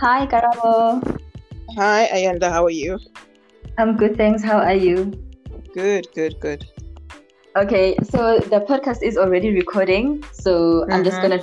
[0.00, 1.02] Hi, Karabo.
[1.76, 2.50] Hi, Ayanda.
[2.50, 2.98] How are you?
[3.78, 4.42] I'm good, thanks.
[4.42, 5.12] How are you?
[5.74, 6.64] Good, good, good.
[7.56, 11.22] Okay, so the podcast is already recording, so I'm just Mhm.
[11.22, 11.42] gonna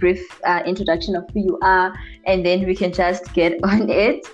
[0.00, 1.94] brief uh, introduction of who you are,
[2.26, 4.26] and then we can just get on it.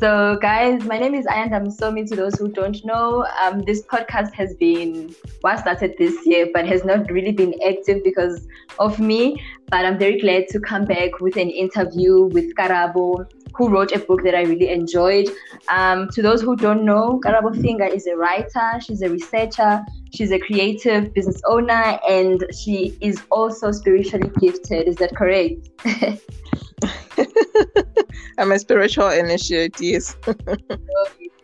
[0.00, 2.08] So, guys, my name is Ayanda Msomi.
[2.08, 6.68] To those who don't know, um, this podcast has been was started this year, but
[6.68, 8.46] has not really been active because
[8.78, 9.42] of me.
[9.70, 13.98] But I'm very glad to come back with an interview with Karabo, who wrote a
[13.98, 15.30] book that I really enjoyed.
[15.68, 19.84] Um, to those who don't know, Karabo Finger is a writer, she's a researcher,
[20.14, 24.86] she's a creative business owner, and she is also spiritually gifted.
[24.86, 25.70] Is that correct?
[28.42, 30.16] I'm a spiritual initiate, yes.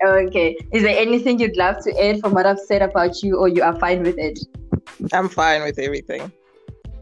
[0.02, 0.54] Okay.
[0.72, 3.62] Is there anything you'd love to add from what I've said about you, or you
[3.62, 4.38] are fine with it?
[5.14, 6.30] I'm fine with everything.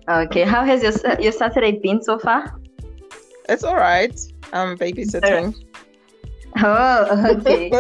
[0.09, 0.43] Okay.
[0.43, 2.61] How has your your Saturday been so far?
[3.49, 4.15] It's all right.
[4.53, 5.55] I'm babysitting.
[6.63, 7.73] Oh, okay.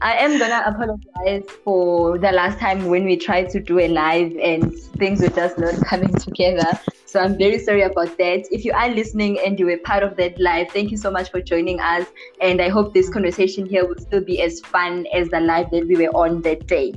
[0.00, 4.32] I am gonna apologize for the last time when we tried to do a live
[4.36, 6.78] and things were just not coming together.
[7.12, 8.46] So I'm very sorry about that.
[8.50, 11.30] If you are listening and you were part of that live, thank you so much
[11.30, 12.06] for joining us.
[12.40, 15.86] And I hope this conversation here will still be as fun as the live that
[15.86, 16.94] we were on that day.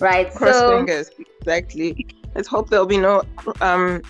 [0.00, 0.34] Right.
[0.34, 1.10] Cross so fingers.
[1.42, 2.08] Exactly.
[2.34, 3.22] Let's hope there'll be no
[3.60, 4.02] um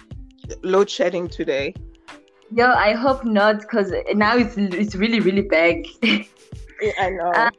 [0.62, 1.74] load shedding today.
[2.50, 5.84] yo, I hope not because now it's it's really really bad.
[6.80, 7.30] Yeah, I know.
[7.30, 7.50] Uh,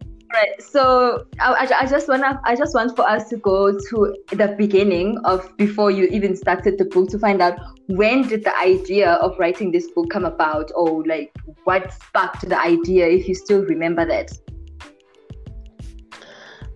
[0.34, 0.60] Right.
[0.60, 5.18] So I, I- just wanna I just want for us to go to the beginning
[5.24, 9.38] of before you even started the book to find out when did the idea of
[9.38, 14.04] writing this book come about or like what sparked the idea if you still remember
[14.04, 14.32] that.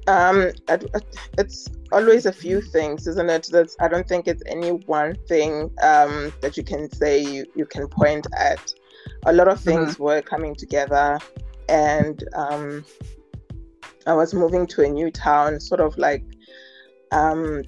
[0.06, 0.52] um
[1.36, 5.70] it's always a few things isn't it that's i don't think it's any one thing
[5.82, 8.72] um that you can say you, you can point at
[9.26, 11.18] a lot of things were coming together
[11.68, 12.84] and um
[14.08, 16.24] i was moving to a new town sort of like
[17.12, 17.62] um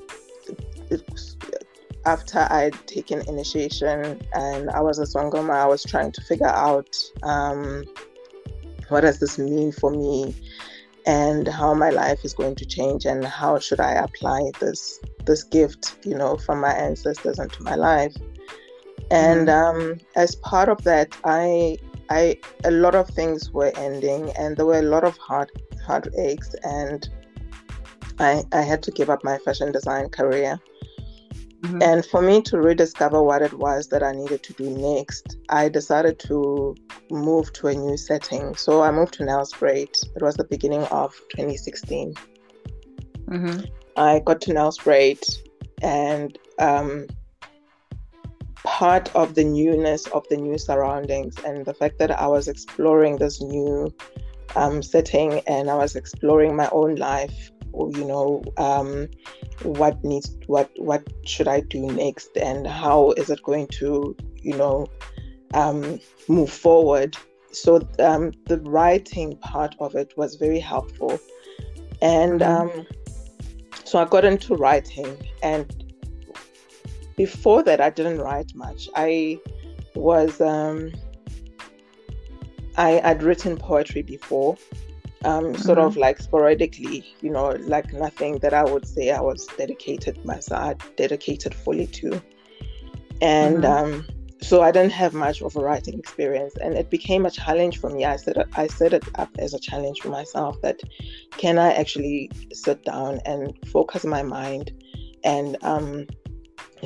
[2.05, 6.97] after i'd taken initiation and i was a sangoma i was trying to figure out
[7.23, 7.85] um
[8.89, 10.35] what does this mean for me
[11.07, 15.43] and how my life is going to change and how should I apply this this
[15.43, 18.15] gift, you know, from my ancestors into my life.
[19.11, 21.79] And um, as part of that, I
[22.11, 25.51] I a lot of things were ending, and there were a lot of heart
[25.87, 27.09] heartaches, and
[28.19, 30.61] I I had to give up my fashion design career.
[31.63, 31.83] Mhm.
[31.83, 35.69] And for me to rediscover what it was that I needed to do next, I
[35.69, 36.75] decided to
[37.11, 38.55] move to a new setting.
[38.57, 39.95] So I moved to Nelspruit.
[40.17, 42.15] It was the beginning of 2016.
[43.29, 43.69] Mhm.
[43.97, 45.23] I got to Nelspruit,
[45.83, 47.07] and um,
[48.65, 53.17] part of the newness of the new surroundings and the fact that I was exploring
[53.17, 53.93] this new
[54.57, 59.09] um, setting and I was exploring my own life, you know, um,
[59.63, 64.57] what needs, what, what should I do next, and how is it going to, you
[64.57, 64.87] know,
[65.55, 67.17] um, move forward.
[67.53, 71.19] So um, the writing part of it was very helpful,
[72.01, 72.87] and um,
[73.85, 75.17] so I got into writing.
[75.43, 75.90] And
[77.25, 78.89] before that, I didn't write much.
[78.97, 79.39] I
[79.95, 80.79] was um,
[82.77, 84.57] I had written poetry before,
[85.31, 89.41] um, sort of like sporadically, you know, like nothing that I would say I was
[89.63, 92.09] dedicated myself, dedicated fully to.
[93.21, 93.75] And Mhm.
[93.75, 93.91] um,
[94.49, 97.91] so I didn't have much of a writing experience, and it became a challenge for
[97.91, 98.01] me.
[98.15, 100.79] I set it, I set it up as a challenge for myself that
[101.43, 102.31] can I actually
[102.65, 103.43] sit down and
[103.75, 104.67] focus my mind
[105.23, 106.07] and um,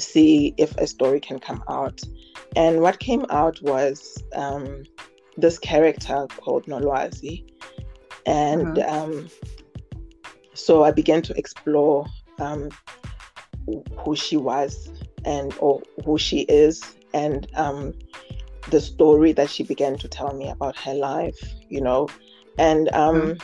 [0.01, 2.03] see if a story can come out.
[2.57, 4.85] And what came out was um,
[5.37, 7.45] this character called Nolwazi.
[8.27, 9.29] And um,
[10.55, 12.07] so I began to explore
[12.39, 12.71] um,
[13.99, 14.91] who she was
[15.25, 16.83] and or who she is
[17.13, 17.95] and um,
[18.71, 22.09] the story that she began to tell me about her life, you know,
[22.59, 23.37] and um,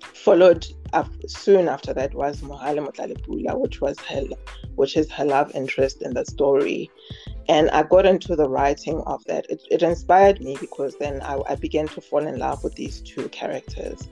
[0.00, 4.22] followed up soon after that was Mohale Motlalipula, which was her,
[4.76, 6.90] which is her love interest in the story,
[7.48, 9.46] and I got into the writing of that.
[9.50, 13.00] It, it inspired me because then I, I began to fall in love with these
[13.02, 14.08] two characters,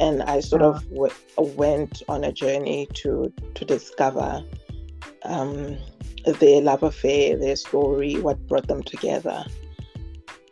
[0.00, 0.70] and I sort Ah.
[0.70, 1.12] of w-
[1.56, 4.44] went on a journey to to discover
[5.24, 5.76] um,
[6.40, 9.44] their love affair, their story, what brought them together.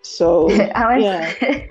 [0.03, 1.67] So I want, yeah.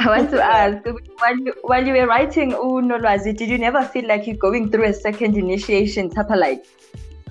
[0.00, 0.82] I want to ask
[1.18, 4.84] while you, while you were writing Unolwazi, did you never feel like you're going through
[4.84, 6.64] a second initiation, Tapa like?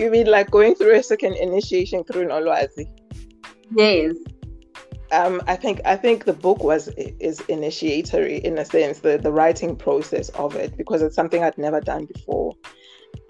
[0.00, 2.88] You mean like going through a second initiation through No Nolwazi?
[3.76, 4.14] Yes.
[5.12, 9.30] Um, I think I think the book was is initiatory in a sense, the the
[9.30, 12.54] writing process of it because it's something I'd never done before,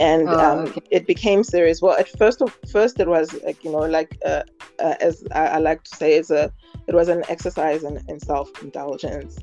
[0.00, 0.81] and oh, um, okay.
[0.91, 1.81] it became serious.
[1.82, 2.43] Well, at first
[2.73, 4.43] first it was like you know like uh,
[4.81, 6.50] uh, as I, I, like to say, it's a
[6.87, 9.38] it was an exercise in, in self indulgence,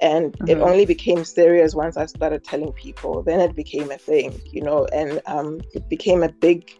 [0.00, 0.48] and mm-hmm.
[0.48, 3.22] it only became serious once I started telling people.
[3.24, 6.72] Then it became a thing, you know, and um, it became a big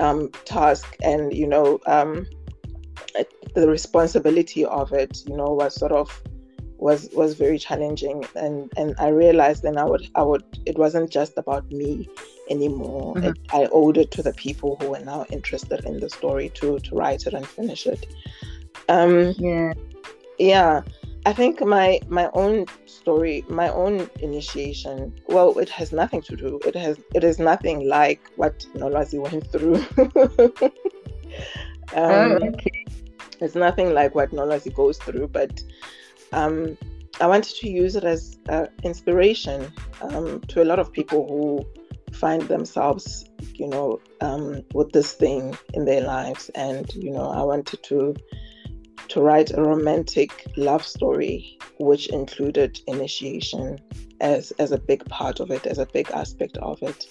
[0.00, 2.26] um, task, and you know, um,
[3.54, 6.22] the responsibility of it, you know, was sort of
[6.78, 11.10] was was very challenging, and and I realized then I would I would it wasn't
[11.10, 12.08] just about me
[12.50, 13.14] anymore.
[13.14, 13.26] Mm-hmm.
[13.26, 16.78] It, I owed it to the people who were now interested in the story to
[16.78, 18.06] to write it and finish it.
[18.88, 19.72] Um, yeah,
[20.38, 20.82] yeah.
[21.26, 25.14] I think my my own story, my own initiation.
[25.26, 26.60] Well, it has nothing to do.
[26.64, 29.76] It has it is nothing like what Nolwazi went through.
[31.94, 32.84] um, oh, okay.
[33.40, 35.62] It's nothing like what Nolwazi goes through, but
[36.32, 36.76] um,
[37.20, 39.72] I wanted to use it as uh, inspiration
[40.02, 41.77] um, to a lot of people who
[42.12, 43.24] find themselves,
[43.54, 48.14] you know, um, with this thing in their lives, and you know, I wanted to
[49.08, 53.78] to write a romantic love story, which included initiation
[54.20, 57.06] as as a big part of it, as a big aspect of it.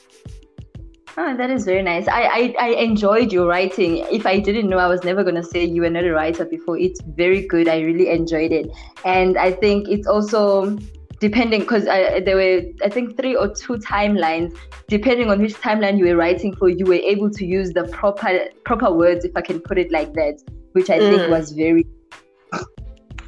[1.19, 2.07] Oh, that is very nice.
[2.07, 4.05] I, I, I enjoyed your writing.
[4.11, 6.45] If I didn't know, I was never going to say you were not a writer
[6.45, 6.77] before.
[6.77, 7.67] It's very good.
[7.67, 8.69] I really enjoyed it.
[9.03, 10.77] And I think it's also
[11.19, 14.57] depending because there were I think three or two timelines.
[14.87, 18.39] Depending on which timeline you were writing for, you were able to use the proper
[18.63, 20.41] proper words, if I can put it like that,
[20.73, 21.09] which I mm.
[21.09, 21.85] think was very.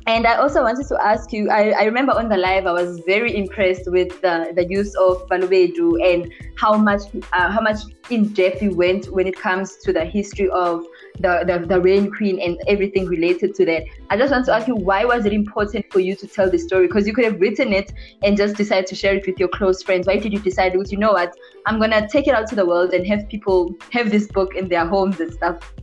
[0.07, 1.51] And I also wanted to ask you.
[1.51, 5.27] I, I remember on the live, I was very impressed with the, the use of
[5.27, 7.01] Balobedu and how much
[7.33, 10.83] uh, how much in depth you went when it comes to the history of
[11.19, 13.83] the, the, the Rain Queen and everything related to that.
[14.09, 16.57] I just want to ask you, why was it important for you to tell the
[16.57, 16.87] story?
[16.87, 17.91] Because you could have written it
[18.23, 20.07] and just decided to share it with your close friends.
[20.07, 21.33] Why did you decide, you know what,
[21.65, 24.55] I'm going to take it out to the world and have people have this book
[24.55, 25.73] in their homes and stuff?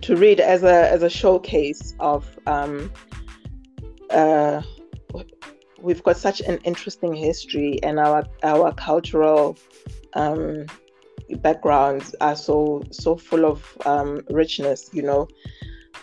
[0.00, 2.92] To read as a as a showcase of um,
[4.10, 4.62] uh,
[5.80, 9.58] we've got such an interesting history and our our cultural
[10.14, 10.66] um,
[11.36, 14.90] backgrounds are so so full of um, richness.
[14.92, 15.28] You know,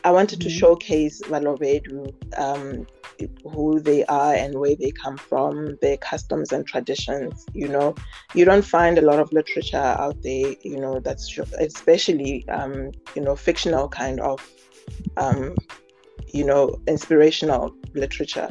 [0.04, 0.58] I wanted to mm-hmm.
[0.58, 2.88] showcase Balobedu, um,
[3.44, 7.46] who they are and where they come from, their customs and traditions.
[7.54, 7.96] You know,
[8.34, 10.56] you don't find a lot of literature out there.
[10.62, 14.46] You know, that's especially um, you know fictional kind of
[15.18, 15.56] um,
[16.28, 18.50] you know inspirational literature.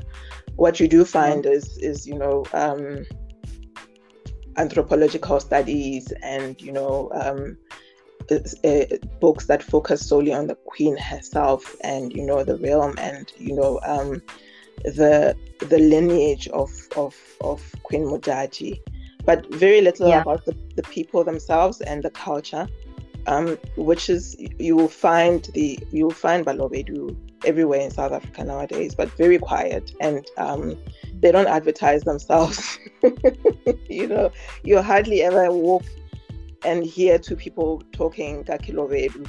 [0.57, 1.53] What you do find mm-hmm.
[1.53, 3.05] is is you know um,
[4.57, 7.57] anthropological studies and you know um,
[8.31, 8.85] uh,
[9.21, 13.55] books that focus solely on the queen herself and you know the realm and you
[13.55, 14.21] know um,
[14.85, 18.81] the the lineage of of of Queen Modjadji,
[19.25, 20.21] but very little yeah.
[20.21, 22.69] about the, the people themselves and the culture.
[23.29, 28.45] Um, which is you will find the you will find Balobedu everywhere in South Africa
[28.45, 30.77] nowadays, but very quiet and um,
[31.21, 32.79] they don't advertise themselves.
[33.89, 34.31] you know,
[34.63, 35.85] you hardly ever walk
[36.65, 39.29] and hear two people talking Kakilobedu,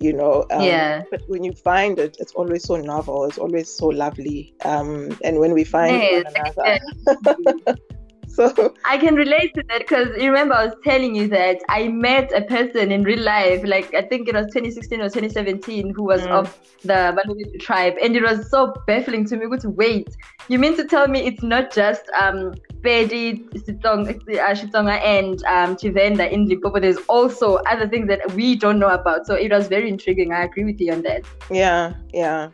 [0.00, 0.46] you know.
[0.50, 1.02] Um, yeah.
[1.10, 3.24] But when you find it, it's always so novel.
[3.24, 4.54] It's always so lovely.
[4.64, 7.76] Um, and when we find one another.
[8.36, 11.88] So I can relate to that because you remember I was telling you that I
[11.88, 16.02] met a person in real life, like I think it was 2016 or 2017, who
[16.04, 16.30] was mm.
[16.30, 19.46] of the Balobedu tribe, and it was so baffling to me.
[19.56, 20.14] To wait,
[20.48, 22.52] you mean to tell me it's not just um
[22.82, 26.78] Pedi, Xitsonga, and um, Tshivenda in Limpopo.
[26.78, 29.26] There's also other things that we don't know about.
[29.26, 30.32] So it was very intriguing.
[30.32, 31.24] I agree with you on that.
[31.50, 32.50] Yeah, yeah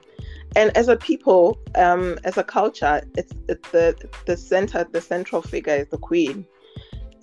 [0.56, 5.42] and as a people, um, as a culture, it's, it's the the center, the central
[5.42, 6.46] figure is the queen.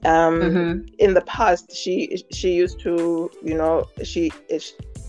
[0.05, 0.87] Um, mm-hmm.
[0.99, 4.31] In the past, she she used to, you know, she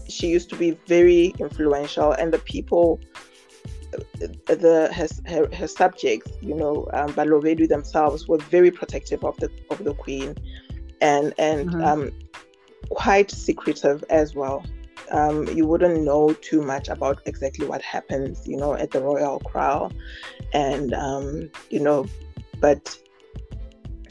[0.08, 3.00] she used to be very influential, and the people,
[4.46, 9.50] the her her, her subjects, you know, um, Balobedu themselves were very protective of the
[9.70, 10.34] of the queen,
[11.00, 11.84] and and mm-hmm.
[11.84, 12.10] um,
[12.90, 14.64] quite secretive as well
[15.10, 19.40] um, you wouldn't know too much about exactly what happens, you know, at the Royal
[19.40, 19.92] Kraal.
[20.52, 22.06] And, um, you know,
[22.60, 22.96] but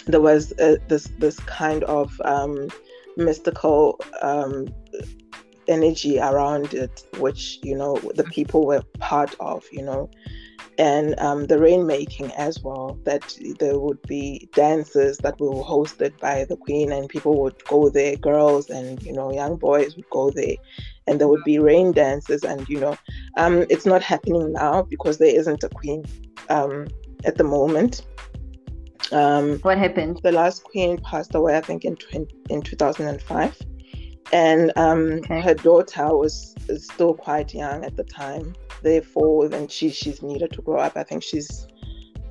[0.06, 2.70] there was a, this, this kind of um,
[3.18, 4.68] mystical um,
[5.68, 10.10] energy around it, which, you know, the people were part of, you know.
[10.80, 12.98] And um, the rainmaking as well.
[13.04, 17.90] That there would be dances that were hosted by the queen, and people would go
[17.90, 20.56] there, girls and you know young boys would go there,
[21.06, 22.44] and there would be rain dances.
[22.44, 22.98] And you know,
[23.38, 26.06] um, it's not happening now because there isn't a queen
[26.50, 26.88] um,
[27.26, 28.06] at the moment.
[29.12, 30.22] Um, what happened?
[30.24, 33.58] The last queen passed away, I think, in 20, in 2005
[34.32, 35.42] and um, okay.
[35.42, 38.56] her daughter was still quite young at the time.
[38.82, 40.96] Therefore, then she she's needed to grow up.
[40.96, 41.68] I think she's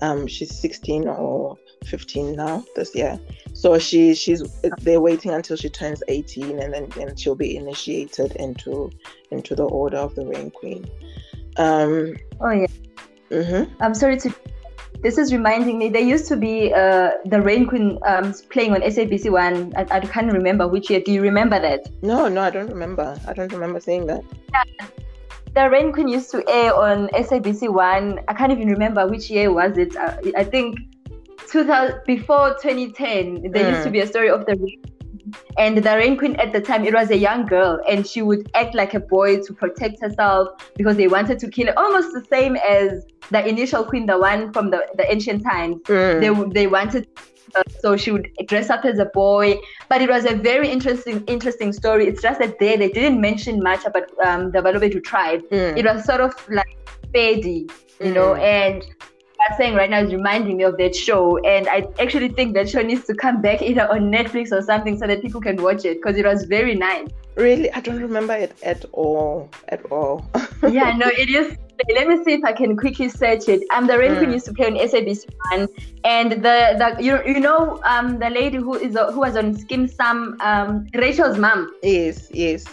[0.01, 3.19] um, she's 16 or 15 now this year.
[3.53, 4.43] So she she's
[4.81, 8.91] they're waiting until she turns 18, and then, then she'll be initiated into
[9.31, 10.89] into the Order of the Rain Queen.
[11.57, 12.67] Um, oh yeah.
[13.31, 13.83] Mm-hmm.
[13.83, 14.35] I'm sorry to
[15.03, 15.89] this is reminding me.
[15.89, 19.73] There used to be uh, the Rain Queen um, playing on SABC One.
[19.77, 21.01] I, I, can't remember which year.
[21.01, 21.89] Do you remember that?
[22.03, 23.19] No, no, I don't remember.
[23.27, 24.25] I don't remember seeing that.
[24.53, 24.87] Yeah.
[25.55, 28.21] The Rain Queen used to air on SABC One.
[28.29, 29.97] I can't even remember which year was it.
[29.97, 30.79] I, uh, I think
[31.51, 33.53] 2000 before 2010.
[33.53, 33.71] There mm.
[33.71, 33.93] used to hmm.
[33.93, 34.83] be a story of the Rain
[35.57, 38.51] and the rain queen at the time, it was a young girl, and she would
[38.55, 41.79] act like a boy to protect herself because they wanted to kill her.
[41.79, 45.77] Almost the same as the initial queen, the one from the, the ancient times.
[45.85, 46.21] Mm.
[46.21, 47.09] They they wanted
[47.55, 49.59] uh, so she would dress up as a boy
[49.89, 53.63] but it was a very interesting interesting story it's just that there they didn't mention
[53.63, 55.77] much about um, the Balobedu tribe mm.
[55.77, 56.77] it was sort of like
[57.15, 57.71] fadey
[58.01, 58.15] you mm.
[58.15, 58.85] know and
[59.49, 62.69] are saying right now is reminding me of that show, and I actually think that
[62.69, 65.85] show needs to come back either on Netflix or something so that people can watch
[65.85, 67.09] it because it was very nice.
[67.37, 69.49] Really, I don't remember it at all.
[69.69, 70.29] At all.
[70.69, 71.57] yeah, no, it is.
[71.95, 73.63] Let me see if I can quickly search it.
[73.71, 74.33] Um, the Rain Queen mm.
[74.33, 75.69] used to play on SABC One,
[76.03, 79.89] and the the you you know um the lady who is who was on Skeem
[79.89, 81.73] Saam um Rachel's mom.
[81.83, 82.65] Yes, yes.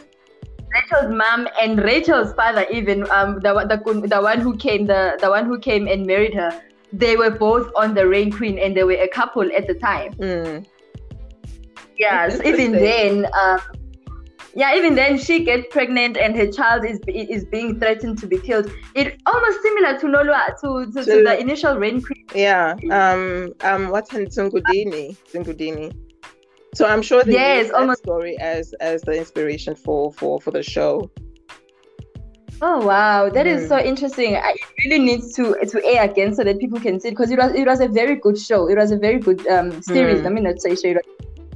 [0.75, 5.29] Rachel's mom and Rachel's father, even um, the, the the one who came, the the
[5.29, 8.83] one who came and married her, they were both on the Rain Queen, and they
[8.83, 10.13] were a couple at the time.
[10.15, 10.65] Mm.
[11.97, 13.59] Yes, even then, uh,
[14.53, 18.37] yeah, even then she gets pregnant and her child is is being threatened to be
[18.37, 18.71] killed.
[18.95, 22.25] It almost similar to Nolwa to, to, to, to the initial Rain Queen.
[22.33, 22.75] Yeah.
[22.91, 23.53] Um.
[23.61, 23.89] Um.
[23.89, 25.15] What's her Zingudini?
[25.31, 25.93] Zingudini.
[26.75, 30.61] So I'm sure they yes, almost story as as the inspiration for for for the
[30.61, 31.09] show.
[32.61, 33.55] Oh wow, that mm.
[33.55, 34.35] is so interesting.
[34.35, 37.31] I, it really needs to to air again so that people can see it because
[37.31, 38.67] it was it was a very good show.
[38.67, 40.21] It was a very good um series.
[40.21, 40.25] Mm.
[40.25, 40.99] I mean, not say show.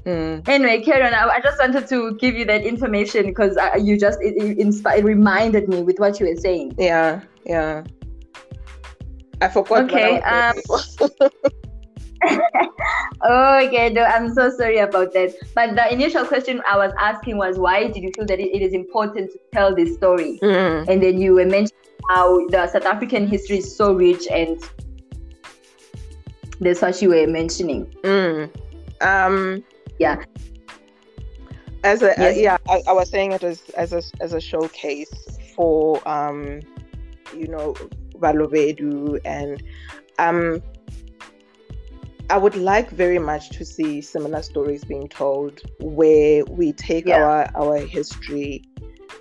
[0.06, 0.48] Mm.
[0.48, 4.42] Anyway, Karen, I, I, just wanted to give you that information because you just it,
[4.42, 6.76] it inspired, it reminded me with what you were saying.
[6.78, 7.84] Yeah, yeah.
[9.42, 9.84] I forgot.
[9.84, 10.22] Okay.
[10.22, 10.56] um,
[13.24, 15.34] okay, no, I'm so sorry about that.
[15.56, 18.74] But the initial question I was asking was why did you feel that it, is
[18.74, 20.40] important to tell this story?
[20.42, 20.88] Mm.
[20.88, 24.62] And then you were mentioning how the South African history is so rich and
[26.60, 27.86] that's what you were mentioning.
[28.04, 28.50] Mm.
[29.02, 29.64] Um,
[29.98, 30.24] yeah.
[31.84, 32.38] As a yes.
[32.38, 35.14] uh, yeah, I, I, was saying it as as a as a showcase
[35.56, 36.60] for um,
[37.34, 37.74] you know,
[38.18, 39.64] Balobedu and
[40.18, 40.62] um
[42.30, 47.24] I would like very much to see similar stories being told where we take yeah.
[47.24, 48.64] our our history,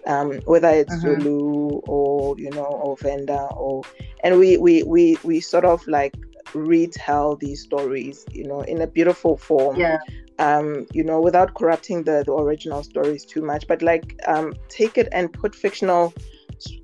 [0.07, 1.23] um, whether it's mm-hmm.
[1.23, 3.83] Zulu or you know or Venda or
[4.23, 6.15] and we we we we sort of like
[6.55, 9.77] retell these stories, you know, in a beautiful form.
[9.77, 9.99] Yeah.
[10.41, 14.97] Um, you know, without corrupting the, the original stories too much, but like um, take
[14.97, 16.15] it and put fictional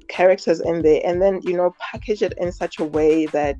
[0.09, 3.57] characters in there and then you know package it in such a way that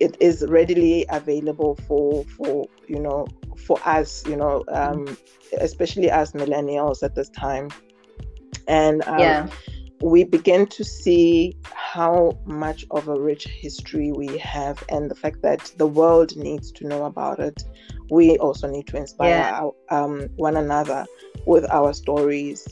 [0.00, 3.26] it is readily available for for you know
[3.56, 5.16] for us you know um,
[5.60, 7.70] especially as millennials at this time.
[8.68, 9.48] And um, yeah.
[10.00, 15.42] we begin to see how much of a rich history we have and the fact
[15.42, 17.62] that the world needs to know about it.
[18.10, 19.60] We also need to inspire yeah.
[19.60, 21.06] our, um, one another
[21.44, 22.66] with our stories.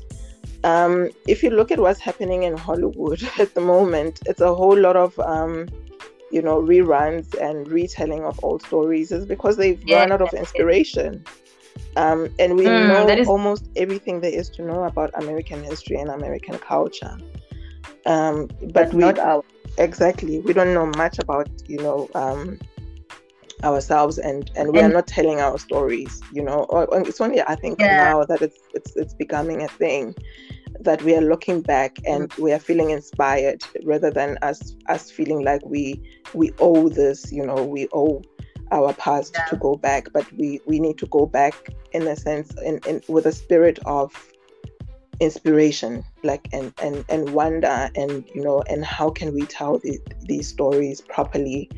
[0.64, 4.78] Um, if you look at what's happening in hollywood at the moment it's a whole
[4.78, 5.69] lot of um,
[6.35, 10.00] you know reruns and retelling of old stories is because they've yeah.
[10.00, 11.25] run out of inspiration
[11.97, 13.29] um, and we mm, know is...
[13.29, 17.17] almost everything there is to know about american history and american culture
[18.07, 19.45] um, but, we not our...
[19.79, 22.59] exactly we don't know much about you know um,
[23.62, 24.91] ourselves and and we and...
[24.91, 28.05] are not telling our stories you know or, it's only i think yeah.
[28.05, 30.12] now that it's it's it's becoming a thing
[30.81, 32.43] that we are looking back and mm-hmm.
[32.43, 36.03] we are feeling inspired rather than us us feeling like we
[36.35, 38.23] we owe this you know we owe
[38.73, 39.45] our past yeah.
[39.47, 41.55] to go back but we we need to go back
[41.93, 44.33] in a sense in, in with a spirit of
[45.21, 49.99] inspiration like and and and wonder and you know and how can we tell the,
[50.23, 51.71] these stories properly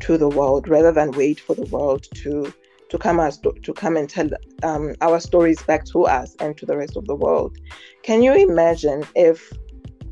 [0.00, 2.52] to the world rather than wait for the world to
[2.90, 4.28] to come us to come and tell
[4.62, 7.56] um, our stories back to us and to the rest of the world
[8.02, 9.52] can you imagine if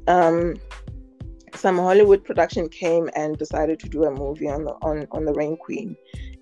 [0.09, 0.55] um,
[1.57, 5.33] some Hollywood production came and decided to do a movie on the on, on the
[5.33, 5.97] Rain Queen.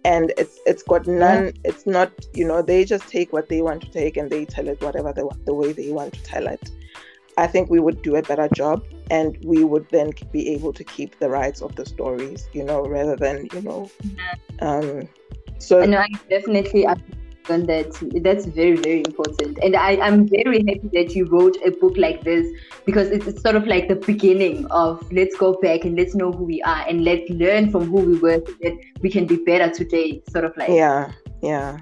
[0.04, 1.52] And it's it's got none yeah.
[1.64, 4.68] it's not you know they just take what they want to take and they tell
[4.68, 6.70] it whatever they want the way they want to tell it.
[7.36, 10.84] I think we would do a better job and we would then be able to
[10.84, 13.90] keep the rights of the stories you know rather than you know
[14.60, 15.08] um
[15.58, 16.86] so no, i definitely
[17.50, 17.92] on that.
[18.22, 19.58] That's very very important.
[19.62, 22.46] And I, i'm very happy that you wrote a book like this
[22.86, 26.44] because it's, sort of like the beginning of let's go back and let's know who
[26.44, 29.72] we are and let's learn from who we were so that we can be better
[29.72, 30.70] today sort of like.
[30.70, 31.12] Yeah
[31.42, 31.78] yeah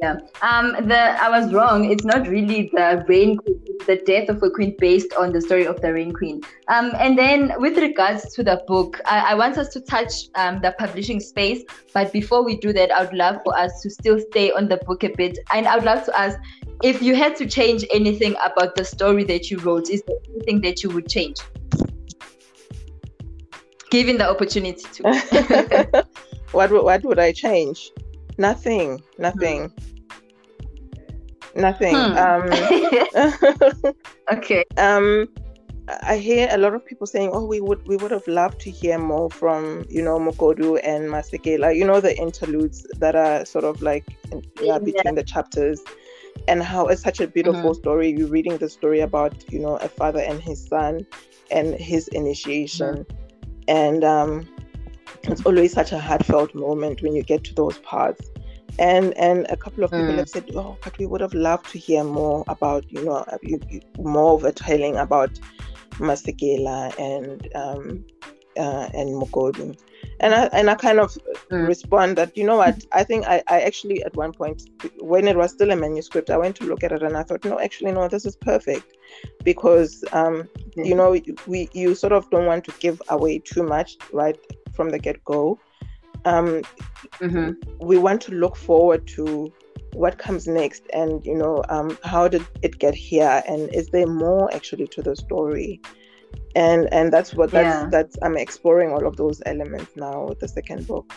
[0.00, 0.16] yeah.
[0.40, 1.90] Um, the I was wrong.
[1.90, 3.60] It's not really the Rain Queen.
[3.66, 6.40] It's the death of a queen based on the story of the Rain Queen.
[6.68, 10.60] Um, and then with regards to the book, I, I want us to touch um,
[10.62, 11.62] the publishing space.
[11.92, 14.78] But before we do that, I would love for us to still stay on the
[14.78, 15.38] book a bit.
[15.52, 16.38] And I would love to ask
[16.82, 19.90] if you had to change anything about the story that you wrote.
[19.90, 21.36] Is there anything that you would change?
[23.90, 26.06] Given the opportunity to.
[26.52, 27.90] what what would I change?
[28.40, 29.02] Nothing.
[29.18, 29.70] Nothing.
[31.54, 31.94] Nothing.
[31.94, 32.16] Hmm.
[32.16, 33.94] Um,
[34.32, 34.64] okay.
[34.78, 35.28] Um,
[36.02, 38.70] I hear a lot of people saying, "Oh, we would we would have loved to
[38.70, 41.76] hear more from you know Mogodu and Masekela.
[41.76, 44.06] You know the interludes that are sort of like
[44.62, 45.20] yeah, between yeah.
[45.20, 45.82] the chapters,
[46.48, 47.82] and how it's such a beautiful mm-hmm.
[47.82, 48.14] story.
[48.16, 51.06] You're reading the story about you know a father and his son,
[51.50, 53.64] and his initiation, mm-hmm.
[53.68, 54.48] and um,
[55.24, 58.30] it's always such a heartfelt moment when you get to those parts
[58.78, 60.18] and and a couple of people mm.
[60.18, 63.24] have said oh but we would have loved to hear more about you know
[63.98, 65.30] more of a telling about
[65.98, 68.04] Masekela and um
[68.56, 69.78] uh, and Mogodu.
[70.20, 71.16] And I and I kind of
[71.50, 71.66] mm.
[71.66, 74.68] respond that you know what I think I, I actually at one point
[75.00, 77.44] when it was still a manuscript I went to look at it and I thought
[77.44, 78.96] no actually no this is perfect
[79.44, 80.86] because um mm.
[80.86, 84.38] you know we you sort of don't want to give away too much right
[84.74, 85.58] from the get go
[86.24, 86.62] um,
[87.20, 87.52] mm-hmm.
[87.84, 89.52] we want to look forward to
[89.94, 94.06] what comes next and you know um, how did it get here and is there
[94.06, 95.80] more actually to the story
[96.56, 97.88] and and that's what that's yeah.
[97.90, 101.12] that's i'm exploring all of those elements now with the second book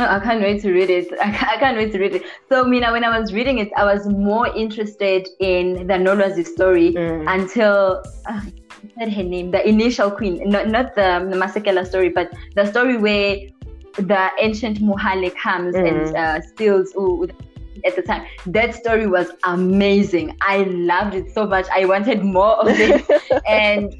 [0.00, 1.08] I can't wait to read it.
[1.20, 2.22] I can't wait to read it.
[2.48, 6.92] So, Mina, when I was reading it, I was more interested in the Nolwazi story
[6.92, 7.24] mm.
[7.26, 8.40] until uh,
[8.96, 12.96] said her name, the initial queen, not not the, the Masekela story, but the story
[12.96, 13.38] where
[13.94, 15.88] the ancient Mohale comes mm.
[15.88, 17.28] and uh, steals ooh,
[17.84, 18.26] at the time.
[18.46, 20.36] That story was amazing.
[20.40, 21.66] I loved it so much.
[21.72, 23.94] I wanted more of it, and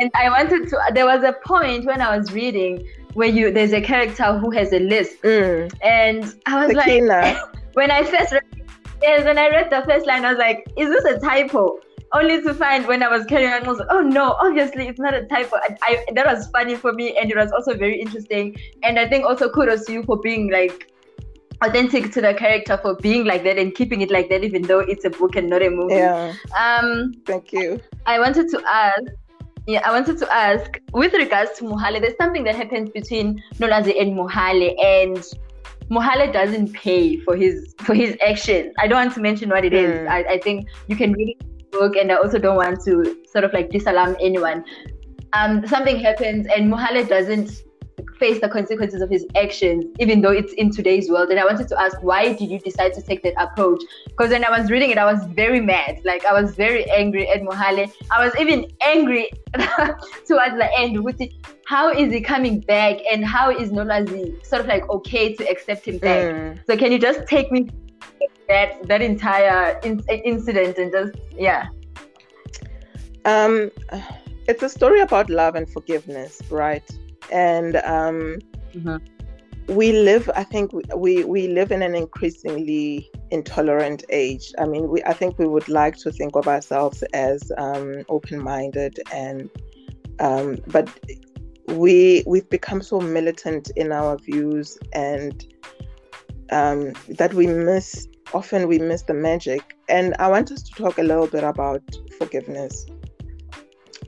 [0.00, 0.78] and I wanted to.
[0.92, 4.72] There was a point when I was reading where you there's a character who has
[4.72, 5.72] a list, mm.
[5.82, 7.36] and I was the like,
[7.74, 8.42] when I first read,
[9.02, 11.80] yes, when I read the first line, I was like, is this a typo?
[12.12, 14.98] only to find when I was carrying on, I was like, oh no, obviously it's
[14.98, 15.56] not a typo.
[15.56, 18.56] I, I, that was funny for me, and it was also very interesting.
[18.82, 20.92] And I think also kudos to you for being like
[21.62, 24.80] authentic to the character for being like that and keeping it like that, even though
[24.80, 25.94] it's a book and not a movie.
[25.94, 26.34] Yeah.
[26.58, 27.14] Um.
[27.26, 27.80] Thank you.
[28.06, 29.02] I wanted to ask.
[29.66, 34.00] Yeah, I wanted to ask with regards to Mohale, there's something that happens between Nolazi
[34.00, 35.16] and Mohale, and
[35.90, 38.72] Mohale doesn't pay for his for his actions.
[38.78, 40.02] I don't want to mention what it mm.
[40.02, 40.08] is.
[40.08, 43.16] I, I think you can read really the book, and I also don't want to
[43.28, 44.64] sort of like disalarm anyone.
[45.32, 47.62] Um, something happens, and Mohale doesn't
[48.18, 51.30] face the consequences of his actions, even though it's in today's world.
[51.30, 53.82] And I wanted to ask, why did you decide to take that approach?
[54.06, 56.00] Because when I was reading it, I was very mad.
[56.04, 57.90] Like I was very angry at Mohale.
[58.10, 59.30] I was even angry
[60.26, 61.02] towards the end.
[61.02, 61.20] With
[61.66, 65.86] how is he coming back, and how is Nolwazi sort of like okay to accept
[65.86, 66.34] him back?
[66.34, 66.66] Mm.
[66.66, 67.68] So can you just take me
[68.48, 71.66] that that entire in- incident and just yeah
[73.24, 73.70] um
[74.48, 76.88] it's a story about love and forgiveness right
[77.32, 78.38] and um
[78.74, 78.96] mm-hmm.
[79.74, 85.02] we live i think we we live in an increasingly intolerant age i mean we
[85.04, 89.50] i think we would like to think of ourselves as um open-minded and
[90.20, 90.88] um but
[91.68, 95.46] we we've become so militant in our views and
[96.52, 99.76] um, that we miss often we miss the magic.
[99.88, 101.82] And I want us to talk a little bit about
[102.18, 102.86] forgiveness.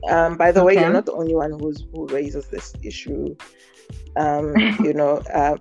[0.09, 0.75] Um, by the okay.
[0.75, 3.35] way, you're not the only one who's who raises this issue.
[4.15, 5.57] Um, you know, uh,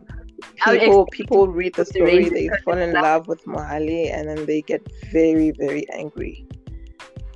[0.65, 4.83] people people read the story, they fall in love with Mohale, and then they get
[5.11, 6.47] very very angry,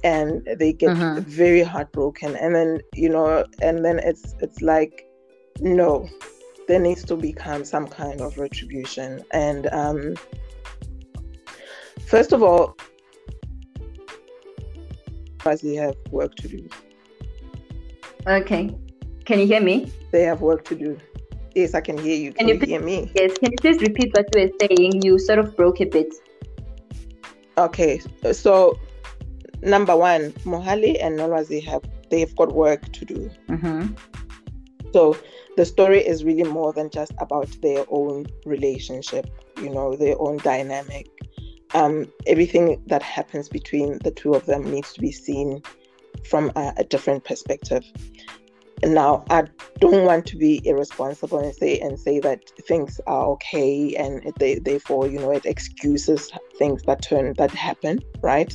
[0.04, 1.20] and they get mm-hmm.
[1.20, 5.06] very heartbroken, and then you know, and then it's it's like,
[5.60, 6.08] no,
[6.68, 10.14] there needs to become some kind of retribution, and um,
[12.06, 12.76] first of all,
[15.44, 16.68] they have work to do.
[18.26, 18.74] Okay,
[19.24, 19.92] can you hear me?
[20.10, 20.98] They have work to do.
[21.54, 22.32] Yes, I can hear you.
[22.32, 23.12] Can, can you, you hear me?
[23.14, 23.36] Yes.
[23.38, 25.02] Can you please repeat what you were saying?
[25.02, 26.14] You sort of broke a bit.
[27.58, 28.00] Okay,
[28.32, 28.78] so
[29.62, 33.30] number one, Mohale and Nolwazi have they've got work to do.
[33.48, 33.94] Mm-hmm.
[34.92, 35.16] So
[35.56, 39.26] the story is really more than just about their own relationship,
[39.58, 41.08] you know, their own dynamic.
[41.74, 45.62] Um, everything that happens between the two of them needs to be seen
[46.24, 47.84] from a, a different perspective.
[48.84, 49.44] Now, I
[49.78, 54.58] don't want to be irresponsible and say and say that things are okay and they,
[54.58, 58.54] therefore, you know, it excuses things that turn that happen, right?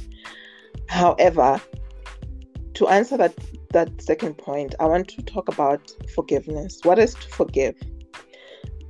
[0.89, 1.61] However,
[2.73, 3.33] to answer that
[3.71, 6.79] that second point, I want to talk about forgiveness.
[6.83, 7.75] What is to forgive?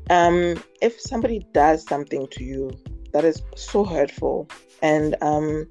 [0.10, 2.72] Um, if somebody does something to you
[3.18, 4.48] that is so hurtful
[4.84, 5.68] and um,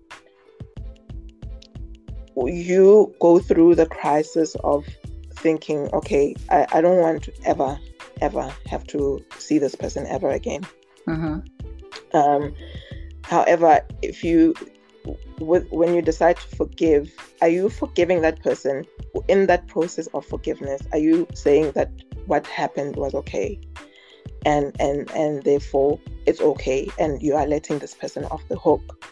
[2.34, 4.84] you go through the crisis of
[5.34, 7.78] thinking, okay, I, I don't want to ever,
[8.20, 10.66] ever have to see this person ever again.
[11.06, 12.16] Mm-hmm.
[12.16, 12.52] Um,
[13.22, 14.52] however, if you,
[15.38, 18.84] with, when you decide to forgive, are you forgiving that person
[19.28, 20.82] in that process of forgiveness?
[20.90, 21.92] Are you saying that
[22.26, 23.60] what happened was okay?
[24.44, 29.06] And, and and therefore it's okay and you are letting this person off the hook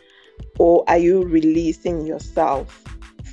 [0.58, 2.82] or are you releasing yourself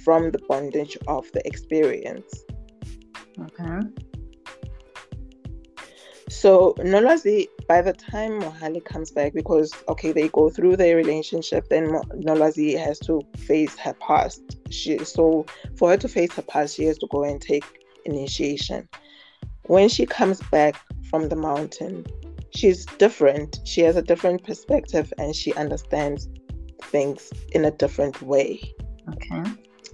[0.03, 2.43] from the bondage of the experience
[3.39, 3.79] Okay.
[6.29, 11.67] So Nolazi, by the time Mohale comes back, because okay, they go through their relationship,
[11.69, 14.41] then Nolazi has to face her past.
[14.69, 17.65] She so for her to face her past, she has to go and take
[18.05, 18.87] initiation.
[19.65, 20.75] When she comes back
[21.09, 22.05] from the mountain,
[22.55, 23.59] she's different.
[23.65, 26.29] She has a different perspective and she understands
[26.83, 28.61] things in a different way.
[29.13, 29.43] Okay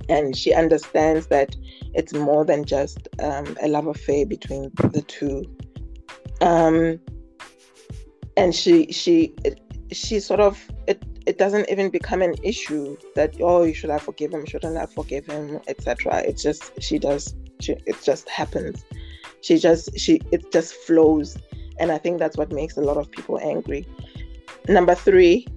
[0.10, 1.56] and she understands that
[1.94, 5.44] it's more than just um, a love affair between the two.
[6.42, 7.00] Um,
[8.36, 9.34] and she she
[9.92, 13.98] she sort of it it doesn't even become an issue that oh you should I
[13.98, 16.20] forgive him shouldn't I forgive him etc.
[16.20, 18.86] It's just she does she, it just happens.
[19.42, 21.38] She just she it just flows,
[21.80, 23.88] and I think that's what makes a lot of people angry.
[24.68, 25.48] Number three,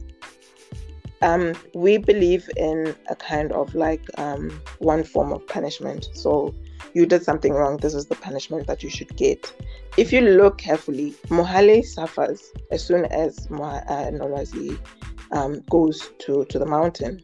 [1.22, 6.08] um, we believe in a kind of like um, one form of punishment.
[6.14, 6.54] So
[6.94, 9.52] you did something wrong, this is the punishment that you should get.
[9.96, 16.58] If you look carefully, Mohale suffers as soon as Moha- uh, um, goes to, to
[16.58, 17.22] the mountain.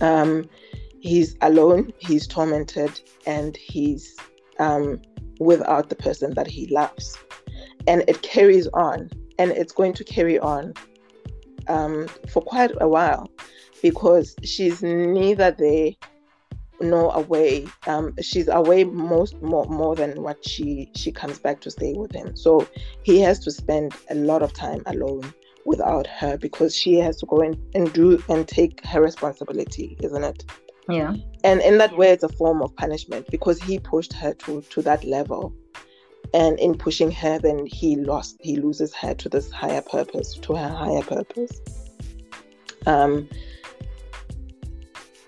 [0.00, 0.48] Um,
[1.00, 4.16] he's alone, he's tormented, and he's
[4.58, 5.00] um,
[5.38, 7.16] without the person that he loves.
[7.86, 10.74] And it carries on, and it's going to carry on
[11.68, 13.30] um, for quite a while
[13.82, 15.92] because she's neither there
[16.80, 17.66] nor away.
[17.86, 22.12] Um, she's away most more more than what she she comes back to stay with
[22.12, 22.36] him.
[22.36, 22.66] So
[23.02, 25.32] he has to spend a lot of time alone
[25.66, 30.24] without her because she has to go and, and do and take her responsibility, isn't
[30.24, 30.44] it?
[30.88, 31.14] Yeah.
[31.44, 34.82] And in that way, it's a form of punishment because he pushed her to to
[34.82, 35.54] that level
[36.34, 40.54] and in pushing her then he lost he loses her to this higher purpose to
[40.54, 41.60] her higher purpose
[42.86, 43.28] um,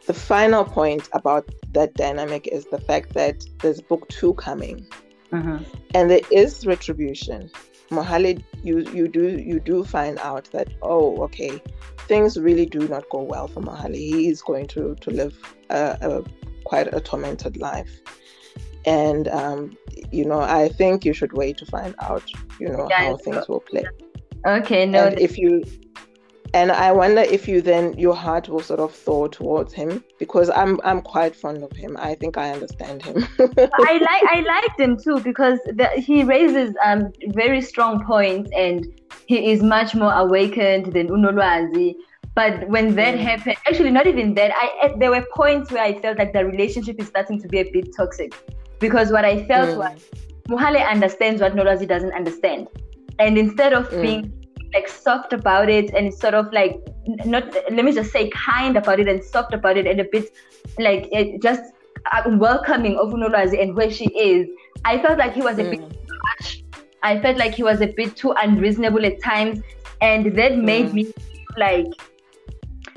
[0.07, 4.87] the final point about that dynamic is the fact that there's book two coming
[5.33, 5.63] mm-hmm.
[5.95, 7.51] and there is retribution
[7.93, 11.63] Mohale, you you do you do find out that oh okay
[12.09, 13.95] things really do not go well for Mohale.
[13.97, 15.39] He is going to to live
[15.69, 16.25] a, a
[16.65, 18.01] quite a tormented life
[18.85, 19.77] and um,
[20.11, 22.23] you know i think you should wait to find out
[22.59, 23.85] you know yeah, how things will play.
[24.47, 25.63] Okay no and if you
[26.55, 30.51] and i wonder if you then your heart will sort of thaw towards him because
[30.51, 31.97] i'm i'm quite fond of him.
[31.99, 33.27] I think i understand him.
[33.39, 38.87] I like i liked him too because the, he raises um very strong points and
[39.27, 41.95] he is much more awakened than unolwazi.
[42.35, 43.21] But when that mm.
[43.21, 46.99] happened actually not even that i there were points where i felt like the relationship
[46.99, 48.35] is starting to be a bit toxic
[48.83, 49.79] because what I felt mm.
[49.79, 50.11] was
[50.49, 52.69] Mohale understands what Nolwazi doesn't understand.
[53.19, 54.03] And instead of mm.
[54.03, 54.33] being
[54.75, 56.77] like soft about it and sort of like
[57.25, 60.31] not let me just say kind about it and soft about it and a bit
[60.79, 61.11] like
[61.43, 61.63] just
[62.13, 64.49] uh, welcoming of Nolwazi and where she is,
[64.85, 65.71] I felt like he was a mm.
[65.73, 66.63] bit harsh
[67.03, 69.61] I felt like he was a bit too unreasonable at times,
[70.01, 70.95] and that made Mm.
[70.95, 71.13] me
[71.57, 71.87] like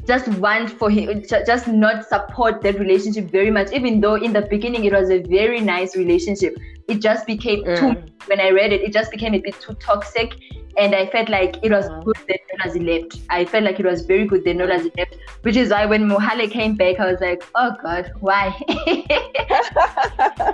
[0.08, 4.42] just want for him just not support that relationship very much even though in the
[4.54, 6.56] beginning it was a very nice relationship
[6.88, 8.10] it just became too Mm.
[8.28, 10.36] when i read it it just became a bit too toxic
[10.78, 12.04] and i felt like it was Mm.
[12.06, 15.56] good that Nolazi left i felt like it was very good that Nolazi left which
[15.56, 18.44] is why when mohale came back i was like oh god why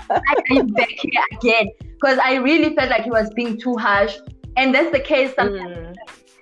[0.07, 3.75] why are you back here again because i really felt like he was being too
[3.77, 4.17] harsh
[4.57, 5.95] and that's the case sometimes Mm.